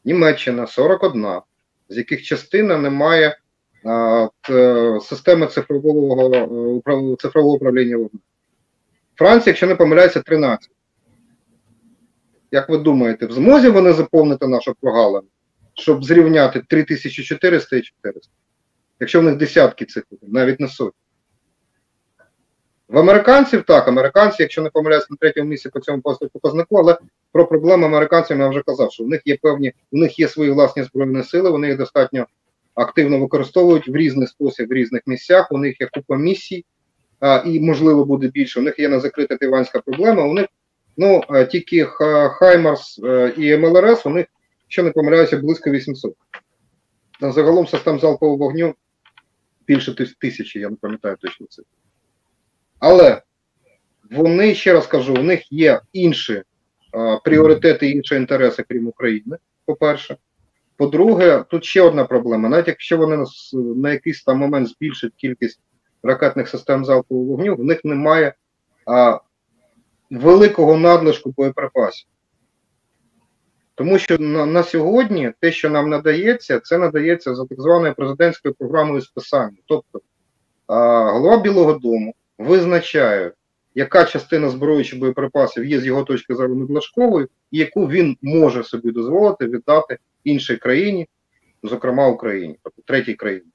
[0.05, 1.27] Німеччина 41,
[1.89, 3.37] з яких частина не має
[5.01, 6.35] системи цифрового
[6.87, 8.21] е, цифрового управління вогнем.
[9.15, 10.69] Франція, якщо не помиляється, 13.
[12.51, 15.27] Як ви думаєте, в змозі вони заповнити нашу прогалину,
[15.73, 18.31] щоб зрівняти 3400 і 400?
[18.99, 21.01] Якщо в них десятки цих, навіть не сотні.
[22.87, 26.01] В американців так, американці, якщо не помиляюсь на третьому місці по цьому
[26.33, 26.97] показнику, але
[27.31, 30.51] про проблеми американців я вже казав, що в них є певні, у них є свої
[30.51, 32.25] власні збройні сили, вони їх достатньо
[32.75, 35.51] активно використовують в різний спосіб в різних місцях.
[35.51, 36.65] У них є купа місій,
[37.19, 38.59] а, і можливо буде більше.
[38.59, 40.23] У них є закрита тайванська проблема.
[40.23, 40.45] У них
[40.97, 41.85] ну тільки
[42.39, 42.99] Хаймарс
[43.37, 44.25] і МЛРС, у них
[44.63, 46.13] якщо не помиляюся, близько 800.
[47.21, 48.75] Загалом систем залпового вогню
[49.67, 51.63] більше тисячі, я не пам'ятаю точно це.
[52.79, 53.21] Але
[54.11, 56.43] вони, ще раз кажу, у них є інші
[56.91, 60.17] а, пріоритети, інші інтереси, крім України, по-перше.
[60.81, 62.49] По-друге, тут ще одна проблема.
[62.49, 65.59] Навіть якщо вони на, на якийсь там момент збільшать кількість
[66.03, 68.33] ракетних систем залпового вогню, в них немає
[68.85, 69.19] а,
[70.11, 72.07] великого надлишку боєприпасів.
[73.75, 78.53] Тому що на, на сьогодні те, що нам надається, це надається за так званою президентською
[78.53, 79.57] програмою списання.
[79.65, 80.01] Тобто
[80.67, 80.75] а,
[81.11, 83.31] голова Білого Дому визначає,
[83.75, 88.63] яка частина зброї чи боєприпасів є з його точки зору надлишковою, і яку він може
[88.63, 91.07] собі дозволити віддати іншій країні,
[91.63, 93.51] зокрема Україні, тобто третій країні.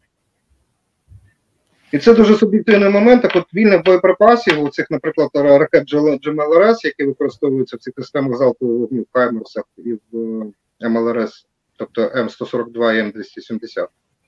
[1.92, 3.22] І це дуже суб'єктивний момент.
[3.22, 8.78] Так от вільних боєприпасів, у цих, наприклад, ракет GMLRS, які використовуються в цих системах залпового
[8.78, 10.42] вогню в Хаймерсах і в
[10.82, 13.86] е, МЛРС, тобто М142 і М270,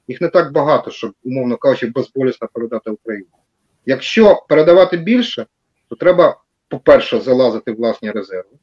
[0.08, 3.28] їх не так багато, щоб, умовно кажучи, безболісно передати Україні.
[3.86, 5.46] Якщо передавати більше,
[5.88, 8.56] то треба, по-перше, залазити власні резерви,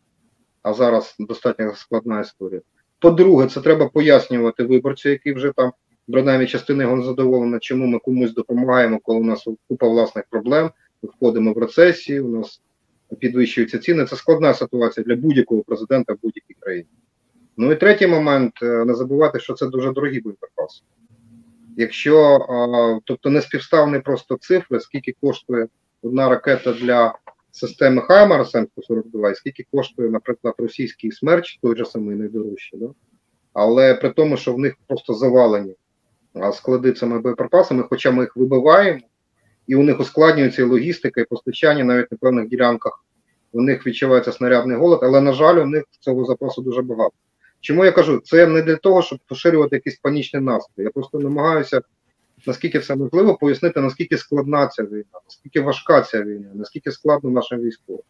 [0.62, 2.62] а зараз достатньо складна історія.
[3.06, 5.72] По-друге, це треба пояснювати виборцю, який вже там
[6.12, 10.72] принаймні частина його незадоволена, чому ми комусь допомагаємо, коли у нас купа власних проблем,
[11.04, 12.62] ми входимо в рецесію, у нас
[13.20, 14.06] підвищуються ціни.
[14.06, 16.88] Це складна ситуація для будь-якого президента в будь-якій країні.
[17.58, 20.84] Ну і третій момент, е, не забувати, що це дуже дорогі боєприпаси.
[21.78, 22.40] Якщо,
[23.06, 25.68] тобто не співставні просто цифри, скільки коштує
[26.02, 27.14] одна ракета для
[27.56, 32.88] системи Хаймарс М142, і скільки коштує, наприклад, російський смерч, той же самий найдорожчий, да?
[33.54, 35.76] але при тому, що в них просто завалені
[36.54, 39.00] склади цими боєприпасами, хоча ми їх вибиваємо,
[39.68, 43.06] і у них ускладнюється і логістика, і постачання навіть на певних ділянках.
[43.52, 47.14] У них відчувається снарядний голод, але, на жаль, у них цього запасу дуже багато.
[47.62, 48.22] Чому я кажу?
[48.26, 50.86] Це не для того, щоб поширювати якісь панічні настрої.
[50.86, 51.82] Я просто намагаюся,
[52.48, 57.60] наскільки все можливо, пояснити, наскільки складна ця війна, наскільки важка ця війна, наскільки складно нашим
[57.60, 58.04] військовим.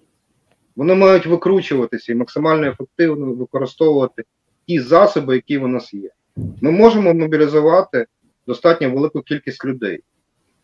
[0.75, 4.23] Вони мають викручуватися і максимально ефективно використовувати
[4.67, 6.09] ті засоби, які в нас є.
[6.61, 8.05] Ми можемо мобілізувати
[8.47, 10.03] достатньо велику кількість людей.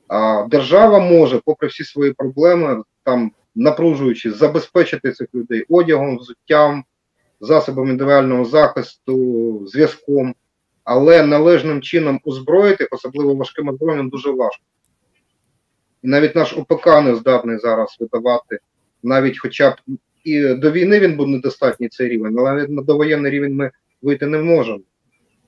[0.07, 6.83] А держава може, попри всі свої проблеми, там напружуючи, забезпечити цих людей одягом, взуттям,
[7.41, 10.35] засобами індивідуального захисту, зв'язком,
[10.83, 14.63] але належним чином озброїти, особливо важким озброєнням, дуже важко.
[16.03, 18.59] І навіть наш ОПК не здатний зараз видавати,
[19.03, 19.75] навіть хоча б
[20.23, 24.27] і до війни він був недостатній цей рівень, але навіть на довоєнний рівень ми вийти
[24.27, 24.81] не можемо.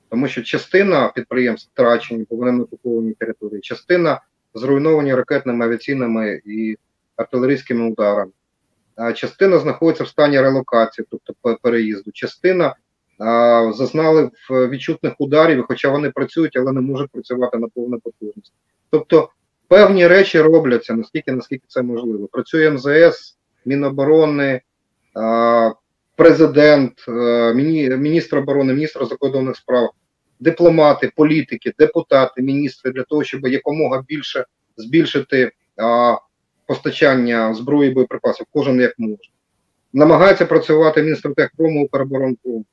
[0.10, 4.22] Тому що частина підприємств втрачені по вони окупованій території, частина
[4.54, 6.78] зруйновані ракетними авіаційними і
[7.16, 8.32] артилерійськими ударами.
[8.96, 12.12] А частина знаходиться в стані релокації, тобто переїзду.
[12.12, 12.76] Частина
[13.74, 18.54] зазнали в відчутних ударів, хоча вони працюють, але не можуть працювати на повну потужність.
[18.90, 19.30] Тобто
[19.68, 22.28] певні речі робляться наскільки, наскільки це можливо.
[22.28, 24.62] Працює МЗС, Міноборони,
[26.16, 27.54] президент, е,
[27.98, 29.90] міністр оборони, міністр закордонних справ,
[30.40, 34.46] дипломати, політики, депутати, міністри для того, щоб якомога більше
[34.78, 35.52] збільшити
[36.68, 39.30] постачання зброї боєприпасів, кожен як може.
[39.94, 42.66] Намагається працювати Мінстратегпрому, Укроборонпрому.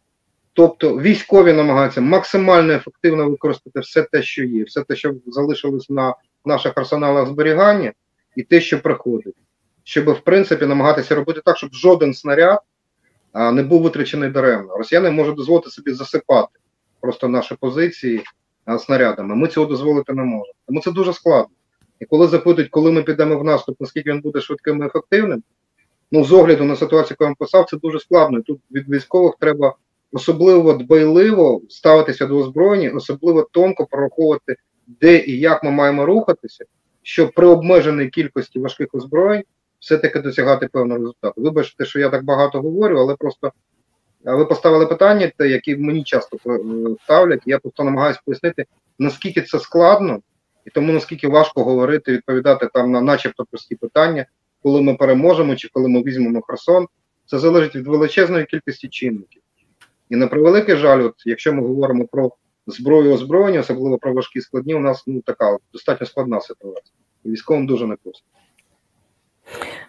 [0.60, 6.14] Тобто військові намагаються максимально ефективно використати все те, що є, все те, що залишилось на
[6.44, 7.92] наших арсеналах зберігання,
[8.36, 9.34] і те, що приходить,
[9.84, 12.58] щоб в принципі намагатися робити так, щоб жоден снаряд
[13.32, 14.76] а, не був витрачений даремно.
[14.76, 16.58] Росіяни можуть дозволити собі засипати
[17.00, 18.22] просто наші позиції
[18.64, 19.36] а, снарядами.
[19.36, 20.54] Ми цього дозволити не можемо.
[20.66, 21.54] Тому це дуже складно.
[22.00, 25.42] І коли запитують, коли ми підемо в наступ, наскільки він буде швидким і ефективним,
[26.12, 28.38] ну з огляду на ситуацію, яку я вам писав, це дуже складно.
[28.38, 29.74] І тут від військових треба
[30.12, 36.64] особливо дбайливо ставитися до озброєння, особливо тонко прораховувати, де і як ми маємо рухатися,
[37.02, 39.42] щоб при обмеженій кількості важких озброєнь
[39.78, 41.42] все-таки досягати певного результату.
[41.42, 43.52] Вибачте, що я так багато говорю, але просто
[44.24, 46.58] ви поставили питання, те, які мені часто е,
[47.04, 47.42] ставлять.
[47.46, 48.64] Я просто намагаюся пояснити,
[48.98, 50.20] наскільки це складно,
[50.64, 54.26] і тому наскільки важко говорити, відповідати там на начебто прості питання,
[54.62, 56.86] коли ми переможемо чи коли ми візьмемо Херсон.
[57.26, 59.39] Це залежить від величезної кількості чинників.
[60.10, 62.30] І на превеликий жаль, от якщо ми говоримо про
[62.66, 66.94] зброю озброєння, особливо про важкі складні, у нас ну така достатньо складна ситуація.
[67.24, 68.26] Військовим дуже непросто.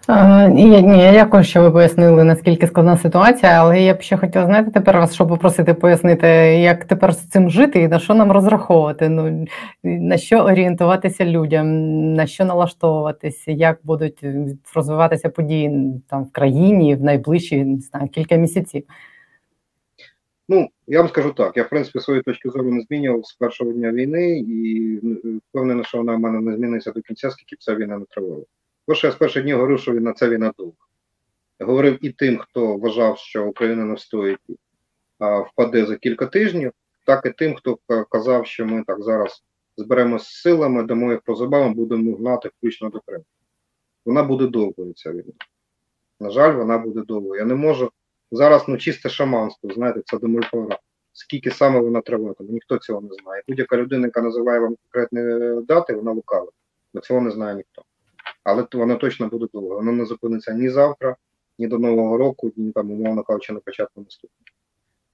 [0.07, 0.81] А, Ні,
[1.13, 5.13] дякую, що ви пояснили, наскільки складна ситуація, але я б ще хотіла знаєте тепер вас,
[5.13, 6.27] щоб попросити пояснити,
[6.62, 9.45] як тепер з цим жити і на що нам розраховувати, ну
[9.84, 11.67] на що орієнтуватися людям,
[12.13, 14.23] на що налаштовуватися, як будуть
[14.75, 18.84] розвиватися події там в країні в найближчі не знаю, кілька місяців.
[20.49, 23.71] Ну, я вам скажу так, я в принципі свої точки зору не змінював з першого
[23.71, 27.63] дня війни і е, впевнений, що вона в мене не зміниться до кінця, скільки б
[27.63, 28.43] ця війна не тривала.
[28.86, 30.73] Тому що я з перших днів говорив, що війна ця війна довга.
[31.60, 34.39] Говорив і тим, хто вважав, що Україна не встоїть
[35.21, 36.71] а впаде за кілька тижнів,
[37.06, 37.77] так і тим, хто
[38.10, 39.43] казав, що ми так зараз
[39.77, 43.23] зберемося силами, дамо їх по зубам, будемо гнати включно до Криму.
[44.06, 45.34] Вона буде довгою, ця війна.
[46.19, 47.39] На жаль, вона буде довгою.
[47.39, 47.91] Я не можу
[48.31, 50.79] зараз ну чисте шаманство, знаєте, це демольфора.
[51.13, 53.43] Скільки саме вона триватиме, ніхто цього не знає.
[53.47, 56.51] Будь-яка людина, яка називає вам конкретні е, дати, вона лукава.
[56.93, 57.81] Бо цього не знає ніхто.
[58.43, 59.75] Але вона точно буде довго.
[59.75, 61.15] Вона не зупиниться ні завтра,
[61.59, 64.45] ні до Нового року, ні там, умовно кажучи, на початку наступного.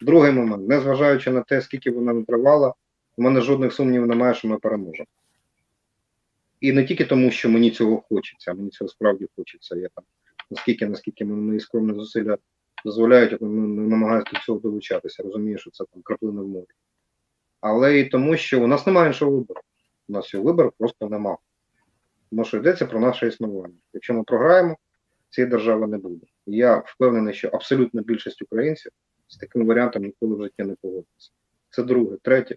[0.02, 2.74] Другий момент, незважаючи на те, скільки вона не тривала,
[3.18, 5.08] у мене жодних сумнівів немає, що ми переможемо.
[6.62, 9.76] І не тільки тому, що мені цього хочеться, мені цього справді хочеться.
[9.76, 10.04] Я там,
[10.52, 12.38] наскільки, наскільки мої скромні зусилля
[12.88, 15.24] дозволяють, я там, не намагаюся до цього долучатися.
[15.24, 16.66] Розумію, що це там краплина в морі.
[17.62, 19.62] Але і тому, що у нас немає іншого вибору.
[20.10, 21.38] У нас цього вибору просто нема.
[22.30, 23.76] Тому що йдеться про наше існування.
[23.94, 24.76] Якщо ми програємо,
[25.30, 26.26] цієї держави не буде.
[26.46, 28.92] Я впевнений, що абсолютна більшість українців
[29.28, 31.32] з таким варіантом ніколи в житті не погодиться.
[31.70, 32.18] Це друге.
[32.22, 32.56] Третє.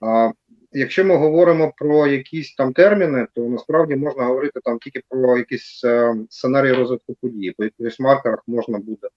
[0.00, 0.30] А
[0.72, 5.84] якщо ми говоримо про якісь там терміни, то насправді можна говорити там тільки про якісь
[5.84, 7.54] е, сценарії розвитку подій.
[7.56, 9.08] По якихось маркерах можна буде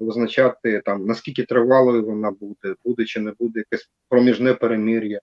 [0.00, 5.20] визначати там наскільки тривалою вона буде, буде чи не буде якесь проміжне перемір'я.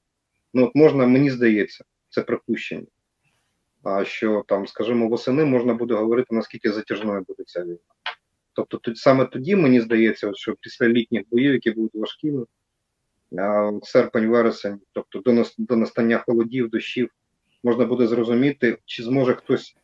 [0.54, 2.88] Ну от можна, мені здається, це припущення.
[3.84, 7.78] А що там, скажімо, восени можна буде говорити, наскільки затяжною буде ця війна.
[8.54, 12.46] Тобто тут саме тоді мені здається, що після літніх боїв, які будуть важкими,
[13.40, 17.10] а, серпень, вересень, тобто до, нас- до настання холодів, дощів,
[17.64, 19.76] можна буде зрозуміти, чи зможе хтось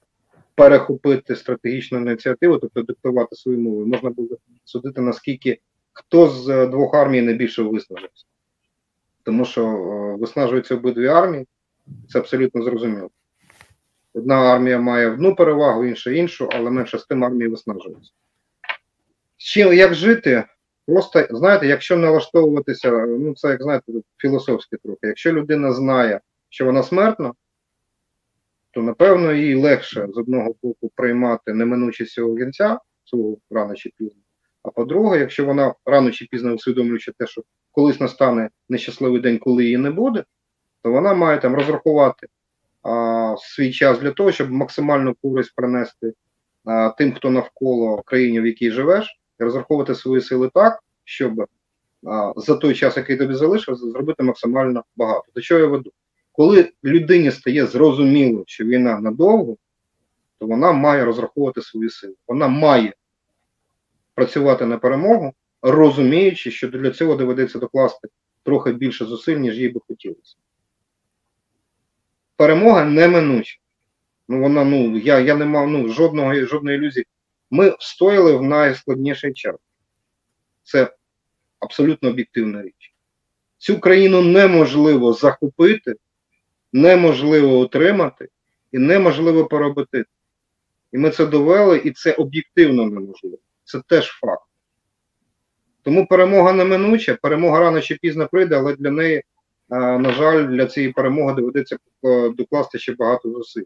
[0.55, 3.85] перехопити стратегічну ініціативу, тобто диктувати свою мову.
[3.85, 4.35] Можна буде
[4.65, 5.59] судити, наскільки
[5.93, 8.25] хто з е, двох армій найбільше виснажився.
[9.23, 11.47] Тому що е, виснажуються обидві армії,
[12.09, 13.09] це абсолютно зрозуміло.
[14.13, 18.11] Одна армія має одну перевагу, інша іншу, але менше з тим армії виснажуються.
[19.37, 20.43] З чим як жити?
[20.87, 24.99] Просто знаєте, якщо налаштовуватися, ну це як знаєте, філософське трохи.
[25.01, 27.33] Якщо людина знає, що вона смертна,
[28.71, 34.21] то напевно їй легше з одного боку приймати неминучість цього кінця, свого рано чи пізно.
[34.63, 37.41] А по-друге, якщо вона рано чи пізно усвідомлюючи те, що
[37.71, 40.23] колись настане нещасливий день, коли її не буде,
[40.83, 42.27] то вона має там розрахувати
[42.83, 46.13] а, свій час для того, щоб максимальну користь принести
[46.65, 51.45] а, тим, хто навколо країні, в якій живеш, розраховувати свої сили так, щоб
[52.07, 55.25] а, за той час, який тобі залишився, зробити максимально багато.
[55.35, 55.91] До чого я веду?
[56.31, 59.57] Коли людині стає зрозуміло, що війна надовго,
[60.39, 62.15] то вона має розраховувати свої сили.
[62.27, 62.93] Вона має
[64.15, 68.07] працювати на перемогу, розуміючи, що для цього доведеться докласти
[68.43, 70.35] трохи більше зусиль, ніж їй би хотілося.
[72.35, 73.57] Перемога неминуча.
[74.27, 77.05] Ну, вона, ну, я, я не мав ну, жодного, жодної ілюзії.
[77.51, 79.55] Ми встояли в найскладніший час.
[80.63, 80.93] Це
[81.59, 82.95] абсолютно об'єктивна річ.
[83.57, 85.95] Цю країну неможливо захопити,
[86.73, 88.27] неможливо утримати
[88.71, 90.05] і неможливо переробити.
[90.91, 93.37] І ми це довели, і це об'єктивно неможливо.
[93.63, 94.43] Це теж факт.
[95.83, 99.23] Тому перемога неминуча, перемога рано чи пізно прийде, але для неї, е,
[99.99, 103.63] на жаль, для цієї перемоги доведеться е, докласти ще багато зусиль.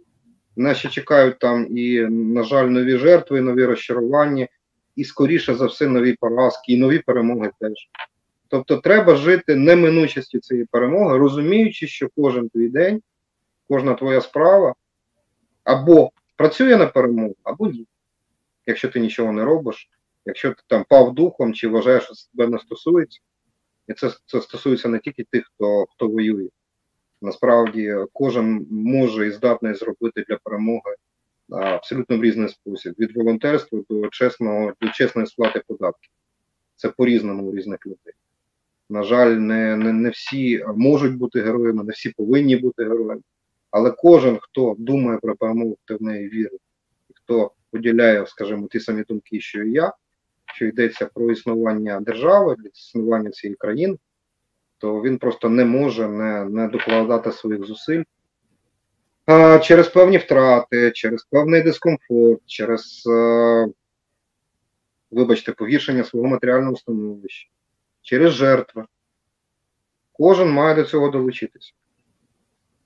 [0.55, 4.47] Нас ще чекають там і, на жаль, нові жертви, нові розчарування,
[4.95, 7.89] і скоріше за все нові поразки, і нові перемоги теж.
[8.47, 13.01] Тобто треба жити неминучістю цієї перемоги, розуміючи, що кожен твій день,
[13.69, 14.75] кожна твоя справа
[15.63, 17.87] або працює на перемогу, або ні.
[18.65, 19.89] Якщо ти нічого не робиш,
[20.25, 23.19] якщо ти там пав духом чи вважаєш, що тебе не стосується,
[23.87, 26.49] і це, це стосується не тільки тих, хто, хто воює.
[27.25, 30.95] Насправді кожен може і здатний зробити для перемоги
[31.49, 36.11] абсолютно в різний спосіб: від волонтерства до чесного, до чесної сплати податків.
[36.75, 38.13] Це по-різному у різних людей.
[38.89, 43.21] На жаль, не, не, не всі можуть бути героями, не всі повинні бути героями.
[43.71, 46.61] Але кожен, хто думає про перемогу, хто в неї вірить,
[47.13, 49.93] хто поділяє, скажімо, ті самі думки, що і я,
[50.55, 53.97] що йдеться про існування держави, існування цієї країни,
[54.77, 58.03] то він просто не може не, не докладати своїх зусиль
[59.25, 63.65] а, через певні втрати, через певний дискомфорт, через, а,
[65.11, 67.49] вибачте, погіршення свого матеріального становища,
[68.01, 68.85] через жертви.
[70.13, 71.73] Кожен має до цього долучитися.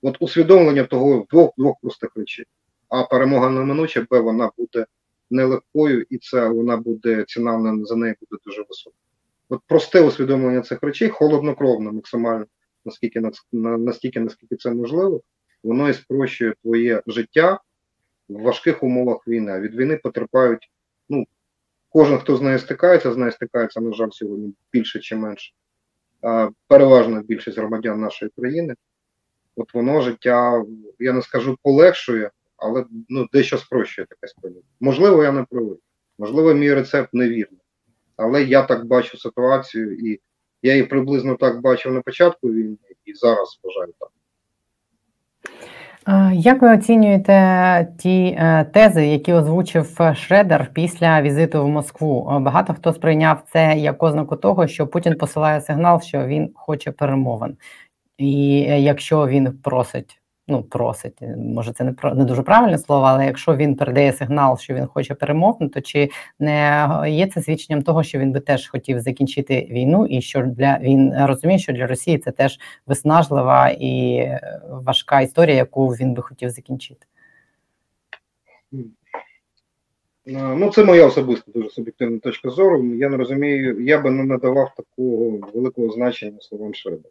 [0.02, 2.44] От усвідомлення того двох двох простих речей.
[2.88, 4.86] А перемога неминуча, Б, вона буде
[5.30, 8.96] нелегкою, і це вона буде ціна на- за неї буде дуже висока.
[9.50, 12.46] От просте усвідомлення цих речей, холоднокровно, максимально,
[12.84, 15.20] наскільки на- на- настільки, наскільки це можливо,
[15.62, 17.60] воно і спрощує твоє життя
[18.28, 19.52] в важких умовах війни.
[19.52, 20.70] А Від війни потерпають,
[21.08, 21.24] ну,
[21.88, 25.52] кожен, хто з нею стикається, з нею стикається, на жаль, сьогодні більше чи менше.
[26.68, 28.74] Переважна більшість громадян нашої країни.
[29.56, 30.64] От воно життя,
[30.98, 34.66] я не скажу полегшує, але ну, дещо спрощує таке сприйняття.
[34.80, 35.78] Можливо, я не правий.
[36.18, 37.59] Можливо, мій рецепт невірний.
[38.20, 40.20] Але я так бачу ситуацію, і
[40.62, 44.08] я її приблизно так бачив на початку війни, і зараз вважаю так.
[46.32, 52.32] Як ви оцінюєте ті е, тези, які озвучив Шредер після візиту в Москву?
[52.32, 56.90] Е, Багато хто сприйняв це як ознаку того, що Путін посилає сигнал, що він хоче
[56.90, 57.56] перемовин.
[58.18, 60.19] І е, якщо він просить,
[60.50, 64.74] ну просить, може це не не дуже правильне слово, але якщо він передає сигнал, що
[64.74, 69.00] він хоче перемовин, то чи не є це свідченням того, що він би теж хотів
[69.00, 74.60] закінчити війну, і що для він розуміє, що для Росії це теж виснажлива і е,
[74.70, 77.06] важка історія, яку він би хотів закінчити.
[80.26, 82.94] Ну, це моя особиста дуже суб'єктивна точка зору.
[82.94, 87.10] Я не розумію, я би не надавав такого великого значення словам Шредера.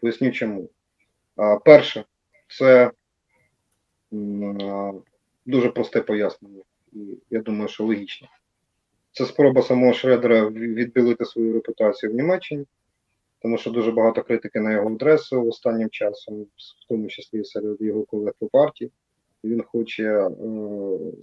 [0.00, 0.68] Поясню чому.
[1.36, 2.04] А, перше,
[2.48, 2.90] це
[5.46, 6.62] дуже просте пояснення,
[6.92, 6.98] і
[7.30, 8.28] я думаю, що логічно.
[9.12, 12.64] Це спроба самого Шредера відбілити свою репутацію в Німеччині,
[13.42, 18.04] тому що дуже багато критики на його адресу останнім часом, в тому числі серед його
[18.04, 18.92] колег по партії.
[19.44, 20.30] Він хоче е,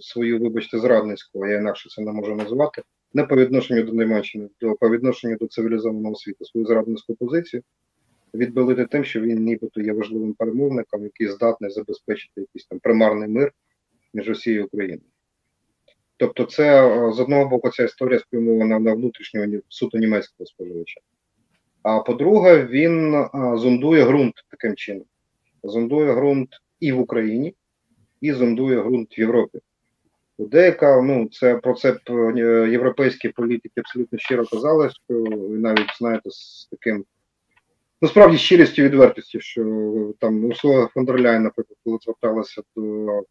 [0.00, 4.74] свою, вибачте, зрадницьку, я інакше це не можу назвати, не по відношенню до Німеччини, до
[4.74, 7.62] по відношенню до цивілізованого світу, свою зрадницьку позицію
[8.34, 13.52] відбилити тим, що він нібито є важливим перемовником, який здатний забезпечити якийсь там примарний мир
[14.14, 15.10] між Росією і Україною.
[16.16, 21.00] Тобто, це е, з одного боку ця історія спрямована на внутрішнього суто німецького споживача.
[21.82, 25.06] А по-друге, він е, зондує ґрунт таким чином.
[25.62, 26.48] Зондує ґрунт
[26.80, 27.54] і в Україні,
[28.20, 29.58] і зондує ґрунт в Європі.
[30.38, 35.14] Деяка, ну це про це е, європейські політики абсолютно щиро казали, що
[35.48, 37.04] навіть знаєте, з таким
[38.04, 39.62] ну справді щирістю і відвертістю, що
[40.20, 43.24] там Урсула фон дер Ляйн, наприклад, коли зверталася до е,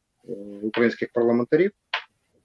[0.64, 1.72] українських парламентарів,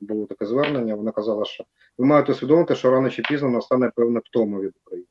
[0.00, 0.94] було таке звернення.
[0.94, 1.64] Вона казала, що
[1.98, 5.08] ви маєте усвідомити, що рано чи пізно настане певна втома від України.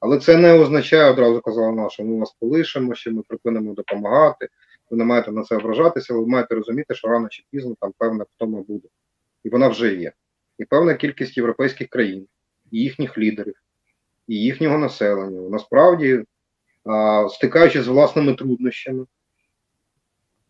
[0.00, 4.48] Але це не означає, одразу казала вона, що ми вас полишимо, що ми припинимо допомагати.
[4.90, 7.92] Ви не маєте на це ображатися, але ви маєте розуміти, що рано чи пізно там
[7.98, 8.88] певна втома буде.
[9.44, 10.12] І вона вже є.
[10.58, 12.26] І певна кількість європейських країн,
[12.70, 13.54] і їхніх лідерів,
[14.28, 16.24] і їхнього населення насправді,
[17.30, 19.06] стикаючись з власними труднощами,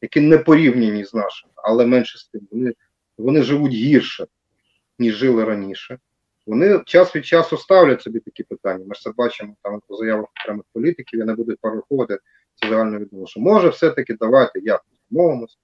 [0.00, 2.72] які не порівняні з нашими, але менше з тим, вони,
[3.18, 4.26] вони живуть гірше,
[4.98, 5.98] ніж жили раніше.
[6.46, 8.84] Вони час від часу ставлять собі такі питання.
[8.88, 12.18] Ми ж це бачимо там по заявах окремих політиків, я не буду перераховувати,
[12.54, 15.56] це загально відомо, що може все-таки давайте якось домовимося.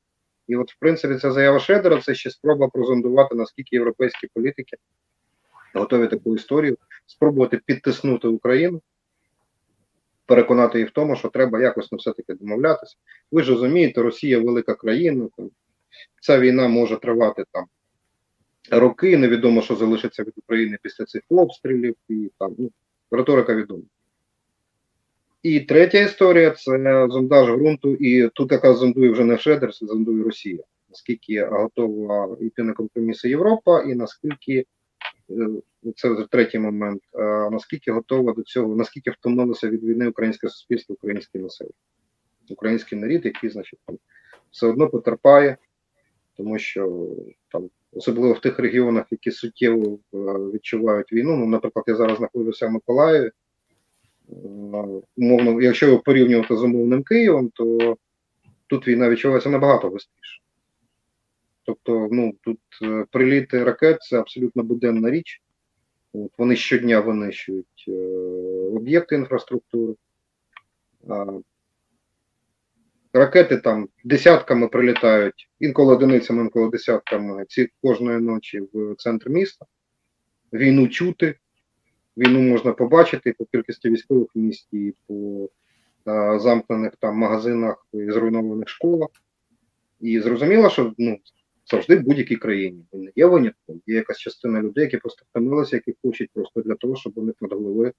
[0.49, 4.77] І от, в принципі, ця заява Шредера це ще спроба прозондувати, наскільки європейські політики
[5.75, 8.83] готові таку історію, спробувати підтиснути Україну,
[10.31, 12.97] переконати її в тому, що треба якось ну, все-таки домовлятися.
[13.33, 15.51] Ви ж розумієте, Росія велика країна, там,
[16.23, 17.65] ця війна може тривати там
[18.71, 22.71] роки, невідомо, що залишиться від України після цих обстрілів, і там ну,
[23.11, 23.83] риторика відома.
[25.43, 30.25] І третя історія це зондаж ґрунту, і тут яка зондує вже не Шредер, це зондує
[30.25, 30.63] Росія.
[30.89, 34.65] Наскільки готова йти на компроміси Європа, і наскільки
[35.97, 40.95] це вже третій момент, е, наскільки готова до цього, наскільки втомилося від війни українське суспільство,
[40.95, 41.75] українське населення,
[42.51, 43.99] український народ, який, значить, там
[44.51, 45.57] все одно потерпає,
[46.37, 47.09] тому що
[47.49, 50.17] там, особливо в тих регіонах, які суттєво е,
[50.55, 51.37] відчувають війну.
[51.37, 53.27] Ну, наприклад, я зараз знаходжуся в Миколаєві.
[53.27, 53.33] Е,
[55.17, 57.97] Умовно, якщо його порівнювати з умовним Києвом, то
[58.67, 60.40] тут війна відчувається набагато гостріше.
[61.71, 65.43] Тобто, ну тут е, приліти ракет це абсолютно буденна річ.
[66.13, 67.93] От, вони щодня винищують е,
[68.77, 69.95] об'єкти інфраструктури.
[71.09, 71.27] А,
[73.13, 79.67] ракети там десятками прилітають, інколи одиницями, інколи десятками ці кожної ночі в центр міста.
[80.53, 81.35] Війну чути,
[82.17, 85.49] війну можна побачити по кількості військових в місті, і по
[86.05, 89.09] а, замкнених там магазинах і зруйнованих школах.
[90.01, 91.19] І зрозуміло, що ну,
[91.71, 92.85] завжди в будь-якій країні.
[92.93, 96.97] Не є винятком, є якась частина людей, які просто втомилися, які хочуть просто для того,
[96.97, 97.93] щоб над головою,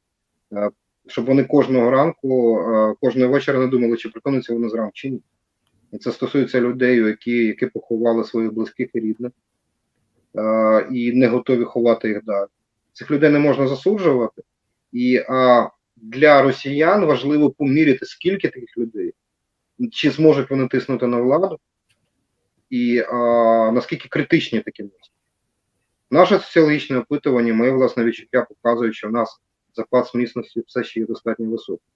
[0.54, 0.70] е,
[1.08, 5.22] щоб вони кожного ранку, е, кожного вечора не думали, чи приконуться вони зранку чи ні.
[5.92, 9.32] І це стосується людей, які, які поховали своїх близьких і рідних,
[10.38, 12.48] е, і не готові ховати їх далі.
[12.94, 14.42] цих людей не можна засуджувати.
[14.92, 19.14] І а, для росіян важливо поміряти, скільки таких людей,
[19.92, 21.60] чи зможуть вони тиснути на владу,
[22.72, 23.16] і а,
[23.72, 25.12] наскільки критичні такі можуть.
[26.12, 29.42] Наше соціологічне опитування, моє власне відчуття показує, що в нас
[29.74, 31.88] запас міцності все ще є достатньо високий.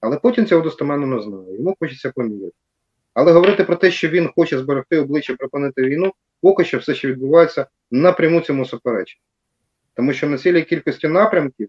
[0.00, 2.56] Але Путін цього достеменно не знає, йому хочеться поміряти.
[3.14, 7.08] Але говорити про те, що він хоче зберегти обличчя, припинити війну, поки що все, що
[7.08, 9.20] відбувається, напряму цьому суперечить.
[9.94, 11.68] Тому що на цілій кількості напрямків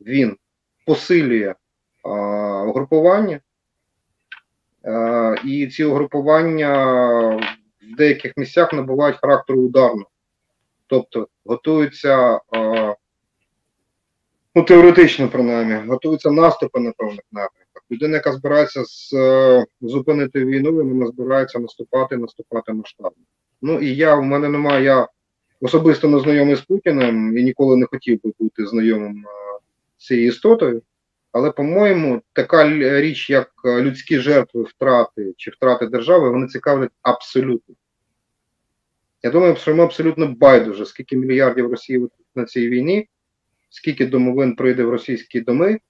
[0.00, 0.36] він
[0.86, 1.54] посилює
[2.02, 2.10] а,
[2.62, 3.40] угрупування,
[4.84, 10.10] а, і ці угрупування в деяких місцях набувають характеру ударного.
[10.86, 12.94] Тобто готуються, а,
[14.54, 17.82] ну теоретично принаймні, готуються наступи на певних напрямках.
[17.90, 23.24] Людина, яка збирається з, е, зупинити війну, вона збирається наступати, наступати масштабно.
[23.62, 25.08] Ну і я, в мене немає, я
[25.60, 29.58] особисто не знайомий з Путіним і ніколи не хотів би бути знайомим е,
[29.98, 30.82] з цією істотою.
[31.32, 32.68] Але, по-моєму, така
[33.00, 37.74] річ, як е, людські жертви, втрати чи втрати держави, вони цікавлять абсолютно.
[39.22, 43.08] Я думаю, що йому абсолютно байдуже, скільки мільярдів Росії на цій війні,
[43.70, 45.80] скільки домовин прийде в російські доми,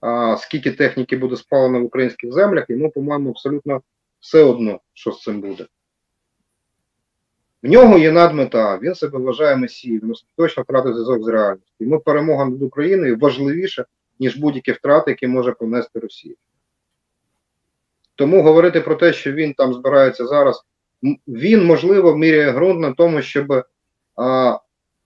[0.00, 3.82] а, скільки техніки буде спалено в українських землях, йому, по-моєму, абсолютно
[4.20, 5.66] все одно, що з цим буде.
[7.62, 11.74] В нього є надмета, він себе вважає месією, він точно втратив зв'язок з реальністю.
[11.80, 13.86] Йому перемога над Україною важливіша,
[14.18, 16.34] ніж будь-які втрати, які може понести Росія.
[18.14, 20.64] Тому говорити про те, що він там збирається зараз,
[21.28, 23.64] він, можливо, міряє ґрунт на тому, щоб
[24.16, 24.58] а,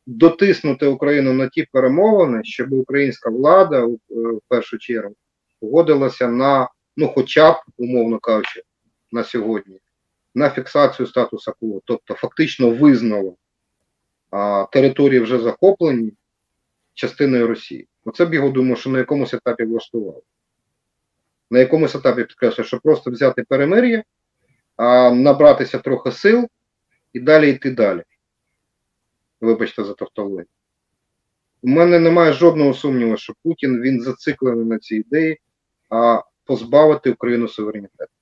[0.07, 5.15] дотиснути Україну на ті перемовини, щоб українська влада е, в першу чергу
[5.61, 8.63] погодилася на, ну, хоча б, умовно кажучи,
[9.13, 9.79] на сьогодні,
[10.35, 13.33] на фіксацію статуса кво, тобто фактично визнала
[14.31, 16.13] а, території вже захоплені
[16.95, 17.89] частиною Росії.
[18.05, 20.23] Оце б його думаю, що на якомусь етапі влаштувало.
[21.51, 24.05] На якомусь етапі підкреслюю, що просто взяти перемир'я,
[24.77, 26.49] а, набратися трохи сил
[27.13, 28.03] і далі йти далі.
[29.41, 30.47] Вибачте за тавтологію.
[31.63, 35.41] У мене немає жодного сумніву, що Путін він зациклений на цій ідеї,
[35.91, 38.13] а позбавити Україну суверенітету.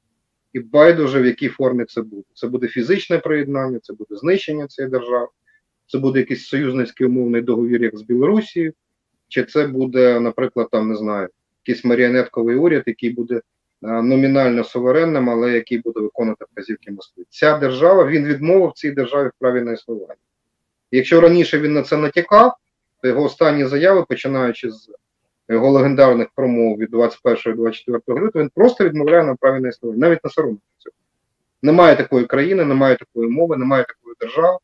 [0.53, 2.23] І байдуже в якій формі це буде.
[2.35, 5.29] Це буде фізичне приєднання, це буде знищення цієї держави,
[5.87, 8.73] це буде якийсь союзницький умовний договір, як з Білорусією,
[9.31, 11.29] чи це буде, наприклад, там не знаю,
[11.65, 13.41] якийсь маріонетковий уряд, який буде е,
[14.03, 17.25] номінально суверенним, але який буде виконувати вказівки Москви.
[17.29, 20.15] Ця держава він відмовив цій державі в праві на існування.
[20.91, 22.57] Якщо раніше він на це натякав,
[23.03, 24.91] то його останні заяви, починаючи з
[25.49, 30.31] його легендарних промов від 21-24 лютого, він просто відмовляє на праві на існування, навіть не
[30.31, 30.95] соромиться цього.
[31.63, 34.59] Немає такої країни, немає такої мови, немає такої держави.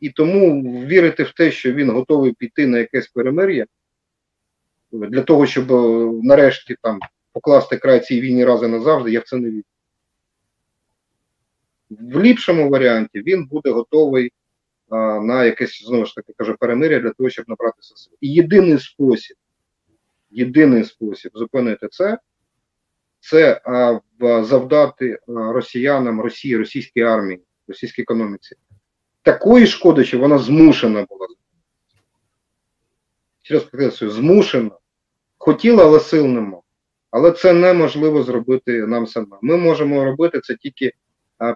[0.00, 3.66] І тому вірити в те, що він готовий піти на якесь перемир'я
[4.92, 6.98] для того, щоб е, нарешті там
[7.32, 9.62] покласти край цій війні раз назавжди, я в це не вірю.
[11.90, 14.32] В ліпшому варіанті він буде готовий
[14.88, 18.12] а, на якесь, знову ж таки, кажу, перемир'я для того, щоб набратися сил.
[18.20, 19.36] І єдиний спосіб,
[20.30, 22.18] єдиний спосіб зупинити це,
[23.20, 24.00] це а,
[24.42, 28.56] завдати а, росіянам, Росії, російській армії, російській економіці
[29.26, 31.26] такої шкоди, що вона змушена була.
[33.42, 34.70] Ще раз підкреслюю, змушена.
[35.38, 36.60] Хотіла, але сил нема.
[37.10, 39.38] Але це неможливо зробити нам самим.
[39.42, 40.92] Ми можемо робити це тільки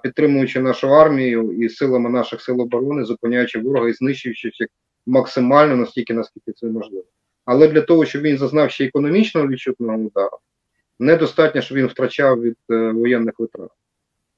[0.02, 4.68] підтримуючи нашу армію і силами наших сил оборони, зупиняючи ворога і знищуючи їх
[5.06, 7.04] максимально настільки, наскільки це можливо.
[7.44, 10.38] Але для того, щоб він зазнав ще економічного відчутного удару,
[10.98, 13.70] недостатньо, щоб він втрачав від е, воєнних витрат.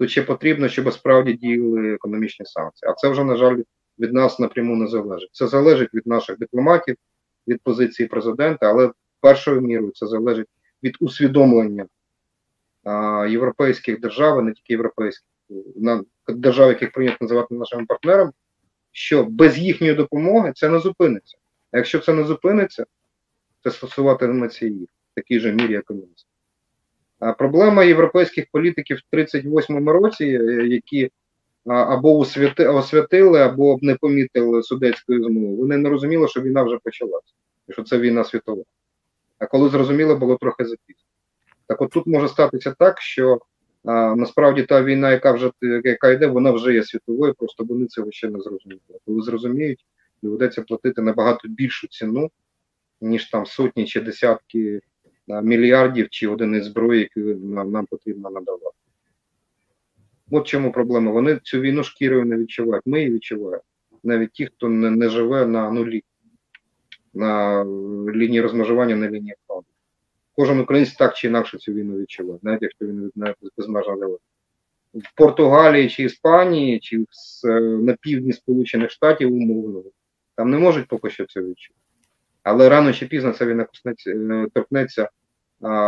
[0.03, 2.90] Тут ще потрібно, щоб справді діяли економічні санкції.
[2.90, 3.62] А це вже, на жаль,
[3.98, 5.30] від нас напряму не залежить.
[5.32, 6.96] Це залежить від наших дипломатів,
[7.48, 10.46] від позиції президента, але першою мірою це залежить
[10.82, 11.86] від усвідомлення
[12.84, 15.28] а, європейських держав, не тільки європейських,
[15.76, 18.32] на держав, яких прийнято називати нашими партнерами,
[18.92, 21.38] що без їхньої допомоги це не зупиниться.
[21.70, 22.86] А якщо це не зупиниться,
[23.64, 26.26] це стосуватиметься їх в такій же мірі, як і нас.
[27.38, 31.10] Проблема європейських політиків в 38-му році, е, які
[31.66, 37.32] або освяти, освятили, або не помітили судецької змови, вони не розуміли, що війна вже почалася,
[37.68, 38.62] і що це війна світова.
[39.38, 41.02] А коли зрозуміло, було трохи запізно.
[41.66, 43.40] Так от тут може статися так, що
[43.84, 45.50] а, насправді та війна, яка вже
[45.84, 48.80] яка йде, вона вже є світовою, просто вони цього ще не зрозуміли.
[49.06, 49.86] Коли зрозуміють,
[50.22, 52.30] доведеться платити набагато більшу ціну,
[53.00, 54.80] ніж там сотні чи десятки
[55.28, 58.76] мільярдів чи одиниць зброї, які нам, нам потрібно надавати.
[60.30, 61.12] От чому проблема.
[61.12, 62.86] Вони цю війну шкірою не відчувають.
[62.86, 63.62] Ми її відчуваємо.
[64.04, 66.02] Навіть ті, хто не, не живе на нулі
[67.14, 67.64] на
[68.14, 69.68] лінії розмежування на лінії фронту.
[70.36, 73.12] Кожен українець так чи інакше цю війну відчуває, навіть якщо він
[73.56, 74.20] безмежно далеко.
[74.94, 77.04] В Португалії чи Іспанії, чи
[77.60, 79.82] на півдні Сполучених Штатів умовно,
[80.34, 81.78] там не можуть поки що це відчути.
[82.43, 85.09] Але рано чи пізно ця війна коснеться, е, торкнеться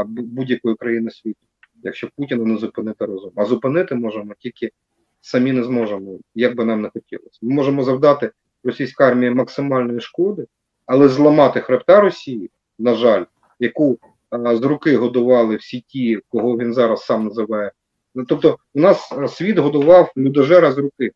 [0.06, 1.46] будь-якої країни світу,
[1.82, 3.32] якщо Путіна не зупинити разом.
[3.36, 4.70] А зупинити можемо тільки
[5.20, 7.38] самі не зможемо, як би нам не хотілося.
[7.42, 8.30] Ми можемо завдати
[8.64, 10.46] російській армії максимальної шкоди,
[10.86, 13.24] але зламати хребта Росії, на жаль,
[13.60, 13.98] яку
[14.32, 17.72] з руки годували всі ті, кого він зараз сам називає.
[18.14, 21.10] Ну, тобто, у нас світ годував людожера з руки.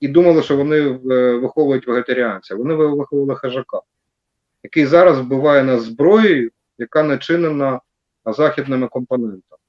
[0.00, 2.54] І думали, що вони е, виховують вегетаріанця.
[2.54, 3.80] Вони виховували хижака,
[4.62, 7.80] який зараз вбиває нас зброєю, яка начинена
[8.26, 9.60] західними компонентами,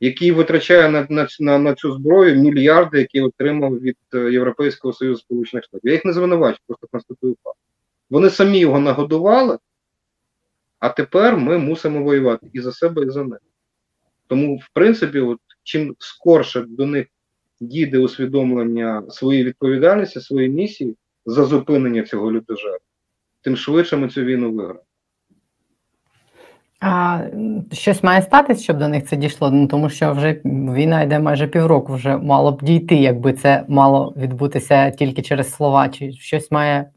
[0.00, 5.20] який витрачає на, на, на, на цю зброю мільярди, які отримав від е, Європейського Союзу
[5.20, 5.86] Сполучених Штатів.
[5.88, 7.58] Я їх не звинувачую, просто констатую факт.
[8.10, 9.58] Вони самі його нагодували,
[10.78, 13.38] а тепер ми мусимо воювати і за себе, і за них.
[14.26, 17.06] Тому, в принципі, от, чим скорше до них
[17.60, 20.96] дійде усвідомлення своєї відповідальності, своєї місії
[21.26, 22.78] за зупинення цього людожера,
[23.42, 24.80] тим швидше ми цю війну виграємо.
[26.80, 27.22] А
[27.72, 29.50] щось має статись, щоб до них це дійшло.
[29.50, 34.14] Ну тому що вже війна йде майже півроку, вже мало б дійти, якби це мало
[34.16, 35.88] відбутися тільки через слова.
[35.88, 36.90] Чи щось має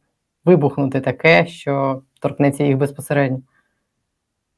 [0.45, 3.41] вибухнути таке, що торкнеться їх безпосередньо.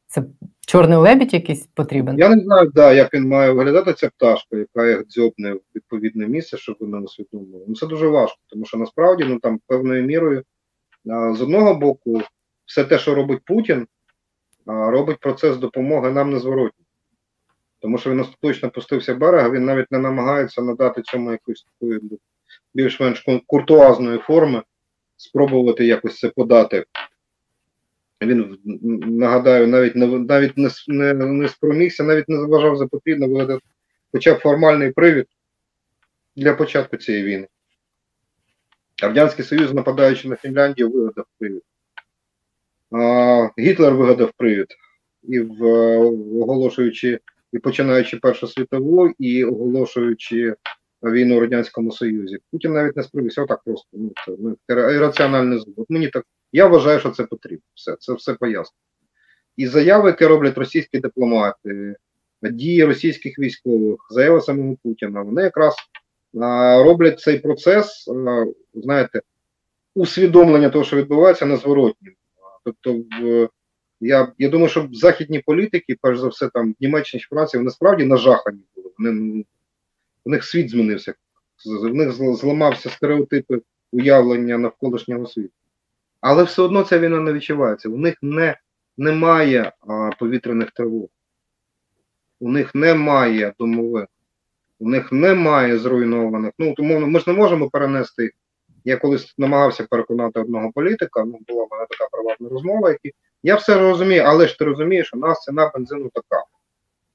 [0.07, 0.23] Це
[0.67, 2.17] чорний лебідь якийсь потрібен?
[2.17, 6.27] Я не знаю, да, як він має виглядати ця пташка, яка їх дзьобне в відповідне
[6.27, 7.65] місце, щоб вони усвідомили.
[7.67, 10.43] Ну це дуже важко, тому що насправді ну там певною мірою
[11.05, 12.21] з одного боку,
[12.65, 13.87] все те, що робить Путін,
[14.65, 16.85] робить процес допомоги нам незворотній.
[17.79, 21.99] Тому що він остаточно пустився берега, він навіть не намагається надати цьому якоїсь такої
[22.73, 24.63] більш-менш куртуазної форми,
[25.17, 26.85] спробувати якось це подати.
[28.21, 28.57] Він
[29.19, 33.61] нагадаю, навіть не навіть не, не, не спромігся, навіть не зважав за потрібно вигадати
[34.11, 35.25] хоча б формальний привід
[36.35, 37.47] для початку цієї війни.
[39.03, 41.61] Радянський Союз, нападаючи на Фінляндію, вигадав привід.
[42.91, 44.67] А, Гітлер вигадав привід,
[45.23, 45.63] і в,
[46.41, 47.19] оголошуючи
[47.53, 50.55] і починаючи Першу світову, і оголошуючи
[51.03, 52.37] війну в Радянському Союзі.
[52.51, 53.89] Путін навіть не спромігся, отак просто.
[53.93, 55.89] Ну, це ну, ірраціональний звук.
[55.89, 57.63] Мені так я вважаю, що це потрібно.
[57.73, 58.81] Все, це все пояснено.
[59.57, 61.95] І заяви, які роблять російські дипломати,
[62.41, 65.75] дії російських військових, заяви самого Путіна, вони якраз
[66.83, 68.09] роблять цей процес,
[68.73, 69.21] знаєте,
[69.95, 72.13] усвідомлення того, що відбувається, незворотнім.
[72.63, 73.03] Тобто,
[74.01, 78.05] я, я думаю, що західні політики, перш за все, там Німеччині чи Франції, вони справді
[78.05, 78.91] нажахані були.
[78.97, 79.45] Вони, ну,
[80.25, 81.13] у них світ змінився,
[81.65, 85.53] в них зламався стереотипи уявлення навколишнього світу.
[86.21, 87.89] Але все одно ця війна не відчувається.
[87.89, 88.57] У них не,
[88.97, 91.07] немає а, повітряних тривог.
[92.39, 94.07] У них немає домових,
[94.79, 96.51] у них немає зруйнованих.
[96.59, 98.31] Ну, тому ми ж не можемо перенести.
[98.85, 103.13] Я колись намагався переконати одного політика, ну, була в мене така приватна розмова, які
[103.43, 106.43] я все розумію, але ж ти розумієш, у нас ціна бензину така.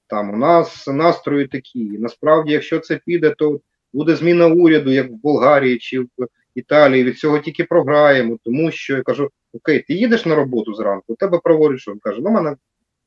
[0.07, 1.84] Там у нас настрої такі.
[1.84, 3.61] Насправді, якщо це піде, то
[3.92, 6.09] буде зміна уряду, як в Болгарії чи в
[6.57, 7.04] Італії.
[7.04, 11.16] Від цього тільки програємо, тому що я кажу: Окей, ти їдеш на роботу зранку, у
[11.16, 11.92] тебе проводять що?
[11.92, 12.57] Він каже, ну, у мене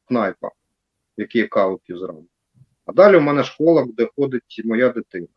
[0.08, 2.26] кнайпа, в якій я каву п'ю зранку.
[2.86, 5.28] А далі у мене школа, де ходить моя дитина.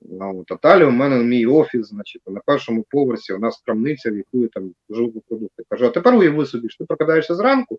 [0.00, 4.10] Ну, от, а далі у мене мій офіс, значить, на першому поверсі у нас крамниця,
[4.10, 5.62] в яку я там живу продукти.
[5.68, 7.78] Кажу, а тепер уяви собі, що ти прокидаєшся зранку,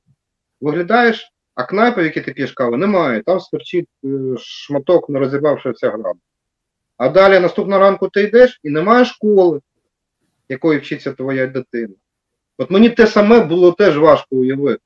[0.62, 3.24] виглядаєш, а кнайпа, в якій ти п'єш каву, немає.
[3.24, 6.18] Там стерчить е, шматок, не розібравшися граб.
[6.98, 9.62] А далі наступного ранку ти йдеш і немає школи,
[10.50, 11.94] якої вчиться твоя дитина.
[12.58, 14.82] От мені те саме було теж важко уявити.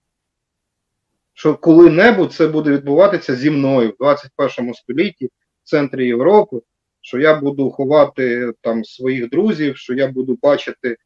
[1.34, 5.30] Що коли-небудь це буде відбуватися зі мною в 21 столітті, в
[5.64, 6.62] центрі Європи,
[7.02, 10.98] що я буду ховати там своїх друзів, що я буду бачити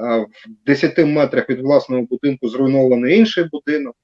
[0.00, 0.28] а, в
[0.66, 3.96] 10 метрах від власного будинку зруйнований інший будинок,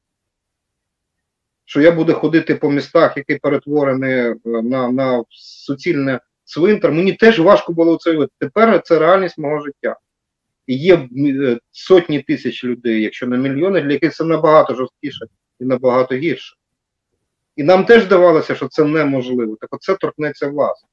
[1.65, 6.93] що я буду ходити по містах, які перетворені е, на, на суцільне цвинтар.
[6.93, 8.33] Мені теж важко було це уявити.
[8.39, 9.97] Тепер це реальність мого життя.
[10.67, 15.27] Є е, сотні тисяч людей, якщо не мільйони, для яких це набагато жорсткіше
[15.61, 16.57] і набагато гірше.
[17.57, 19.57] І нам теж здавалося, що це неможливо.
[19.61, 20.85] Так оце торкнеться вас.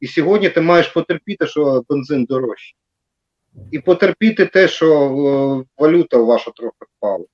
[0.00, 2.76] І сьогодні ти маєш потерпіти, що бензин дорожчий.
[3.70, 7.24] І потерпіти те, що е, валюта ваша трохи впала.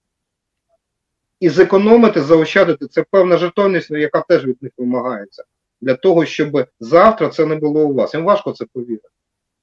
[1.41, 5.45] І зекономити, заощадити це певна жертовність, яка теж від них вимагається.
[5.81, 8.15] Для того, щоб завтра це не було у вас.
[8.15, 9.09] Їм важко це повірити.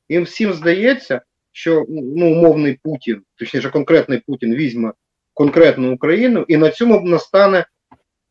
[0.09, 4.93] Їм всім здається, що ну, умовний Путін, точніше конкретний Путін візьме
[5.33, 7.65] конкретну Україну, і на цьому настане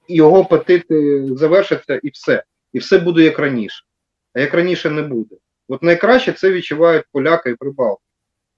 [0.09, 2.45] його апетити завершаться і все.
[2.73, 3.85] І все буде як раніше.
[4.35, 5.37] А як раніше не буде.
[5.69, 8.03] От найкраще це відчувають поляки і прибалти.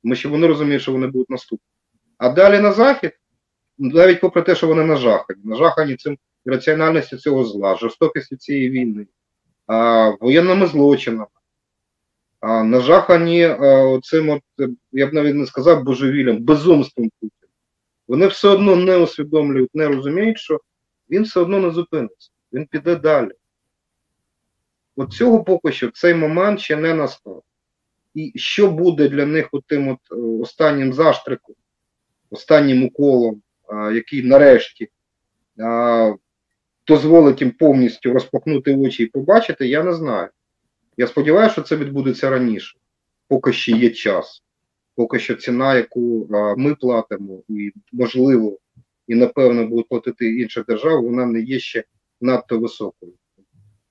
[0.02, 1.66] Тому що вони розуміють, що вони будуть наступні.
[2.18, 3.12] А далі на захід,
[3.78, 9.06] навіть попри те, що вони нажахані, нажахані цим раціональністю цього зла, жорстокістю цієї війни,
[9.66, 11.26] а, воєнними злочинами,
[12.40, 14.42] а, нажахані а, цим, от,
[14.92, 17.52] я б навіть не сказав божевіллям, безумством Путіна.
[18.08, 20.60] Вони все одно не усвідомлюють, не розуміють, що
[21.10, 23.30] він все одно не зупиниться, він піде далі.
[24.96, 27.42] От цього поки що цей момент ще не настав.
[28.14, 31.54] І що буде для них тим от е, останнім заштриком,
[32.30, 34.88] останнім уколом, а, який нарешті
[35.60, 36.14] а,
[36.86, 40.28] дозволить їм повністю розпахнути очі і побачити, я не знаю.
[40.96, 42.78] Я сподіваюся, що це відбудеться раніше,
[43.28, 44.42] поки ще є час,
[44.94, 48.58] поки що ціна, яку ми платимо, і можливо,
[49.06, 51.84] і напевно будуть платити інші держави, вона не є ще
[52.20, 53.12] надто високою.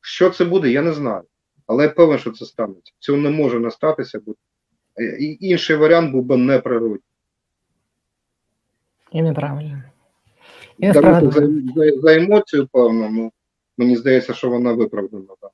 [0.01, 1.23] Що це буде, я не знаю.
[1.67, 2.93] Але я певен, що це станеться.
[2.99, 4.35] Цього не може не статися, бо
[4.99, 6.99] е, інший варіант був би неприродний.
[9.11, 9.83] І неправильно.
[10.83, 13.31] І Даруйте за, за, за емоцію, певно, ну
[13.77, 15.23] мені здається, що вона виправдана.
[15.41, 15.51] Так.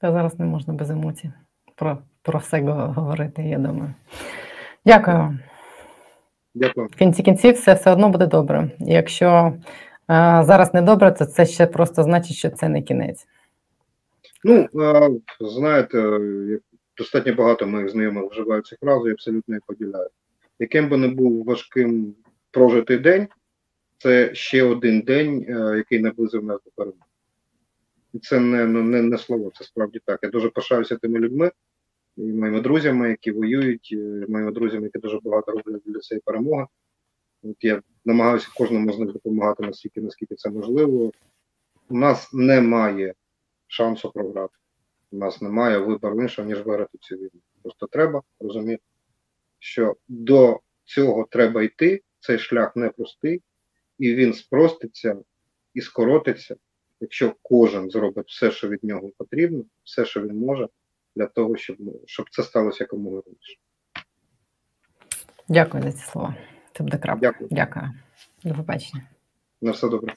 [0.00, 1.32] Та зараз не можна без емоцій
[1.74, 3.94] про, про все говорити, я думаю.
[4.86, 5.38] Дякую.
[6.54, 6.86] Дякую.
[6.86, 8.70] В кінці кінців все все одно буде добре.
[8.78, 9.54] Якщо е,
[10.44, 13.26] зараз не добре, то це ще просто значить, що це не кінець.
[14.44, 16.18] Ну, е, знаєте,
[16.98, 20.08] достатньо багато моїх знайомих вживають цю фразу, я абсолютно її поділяю.
[20.58, 22.14] Яким би не був важким
[22.50, 23.28] прожитий день,
[24.04, 27.04] це ще один день, е, який наблизив нас до перемоги.
[28.12, 30.20] І це не, ну, не, не слово, це справді так.
[30.22, 31.52] Я дуже пишаюся тими людьми
[32.16, 33.96] і моїми друзями, які воюють, і
[34.28, 36.66] моїми друзями, які дуже багато роблять для цієї перемоги.
[37.42, 41.12] От я намагаюся кожному з них допомагати настільки, наскільки це можливо.
[41.88, 43.14] У нас немає
[43.66, 44.54] шансу програти.
[45.12, 47.40] У нас немає вибору іншого, ніж виграти цю війну.
[47.62, 48.82] Просто треба розуміти,
[49.58, 53.42] що до цього треба йти, цей шлях непростий,
[53.98, 55.16] і він спроститься
[55.74, 56.56] і скоротиться,
[57.00, 60.68] якщо кожен зробить все, що від нього потрібно, все, що він може,
[61.16, 61.76] для того, щоб,
[62.06, 63.58] щоб це сталося якомога раніше.
[65.48, 66.36] Дякую за ці слова.
[66.72, 67.20] Це буде крапка.
[67.20, 67.48] Дякую.
[67.52, 67.90] Дякую.
[68.44, 69.02] До побачення.
[69.60, 70.14] На все добре.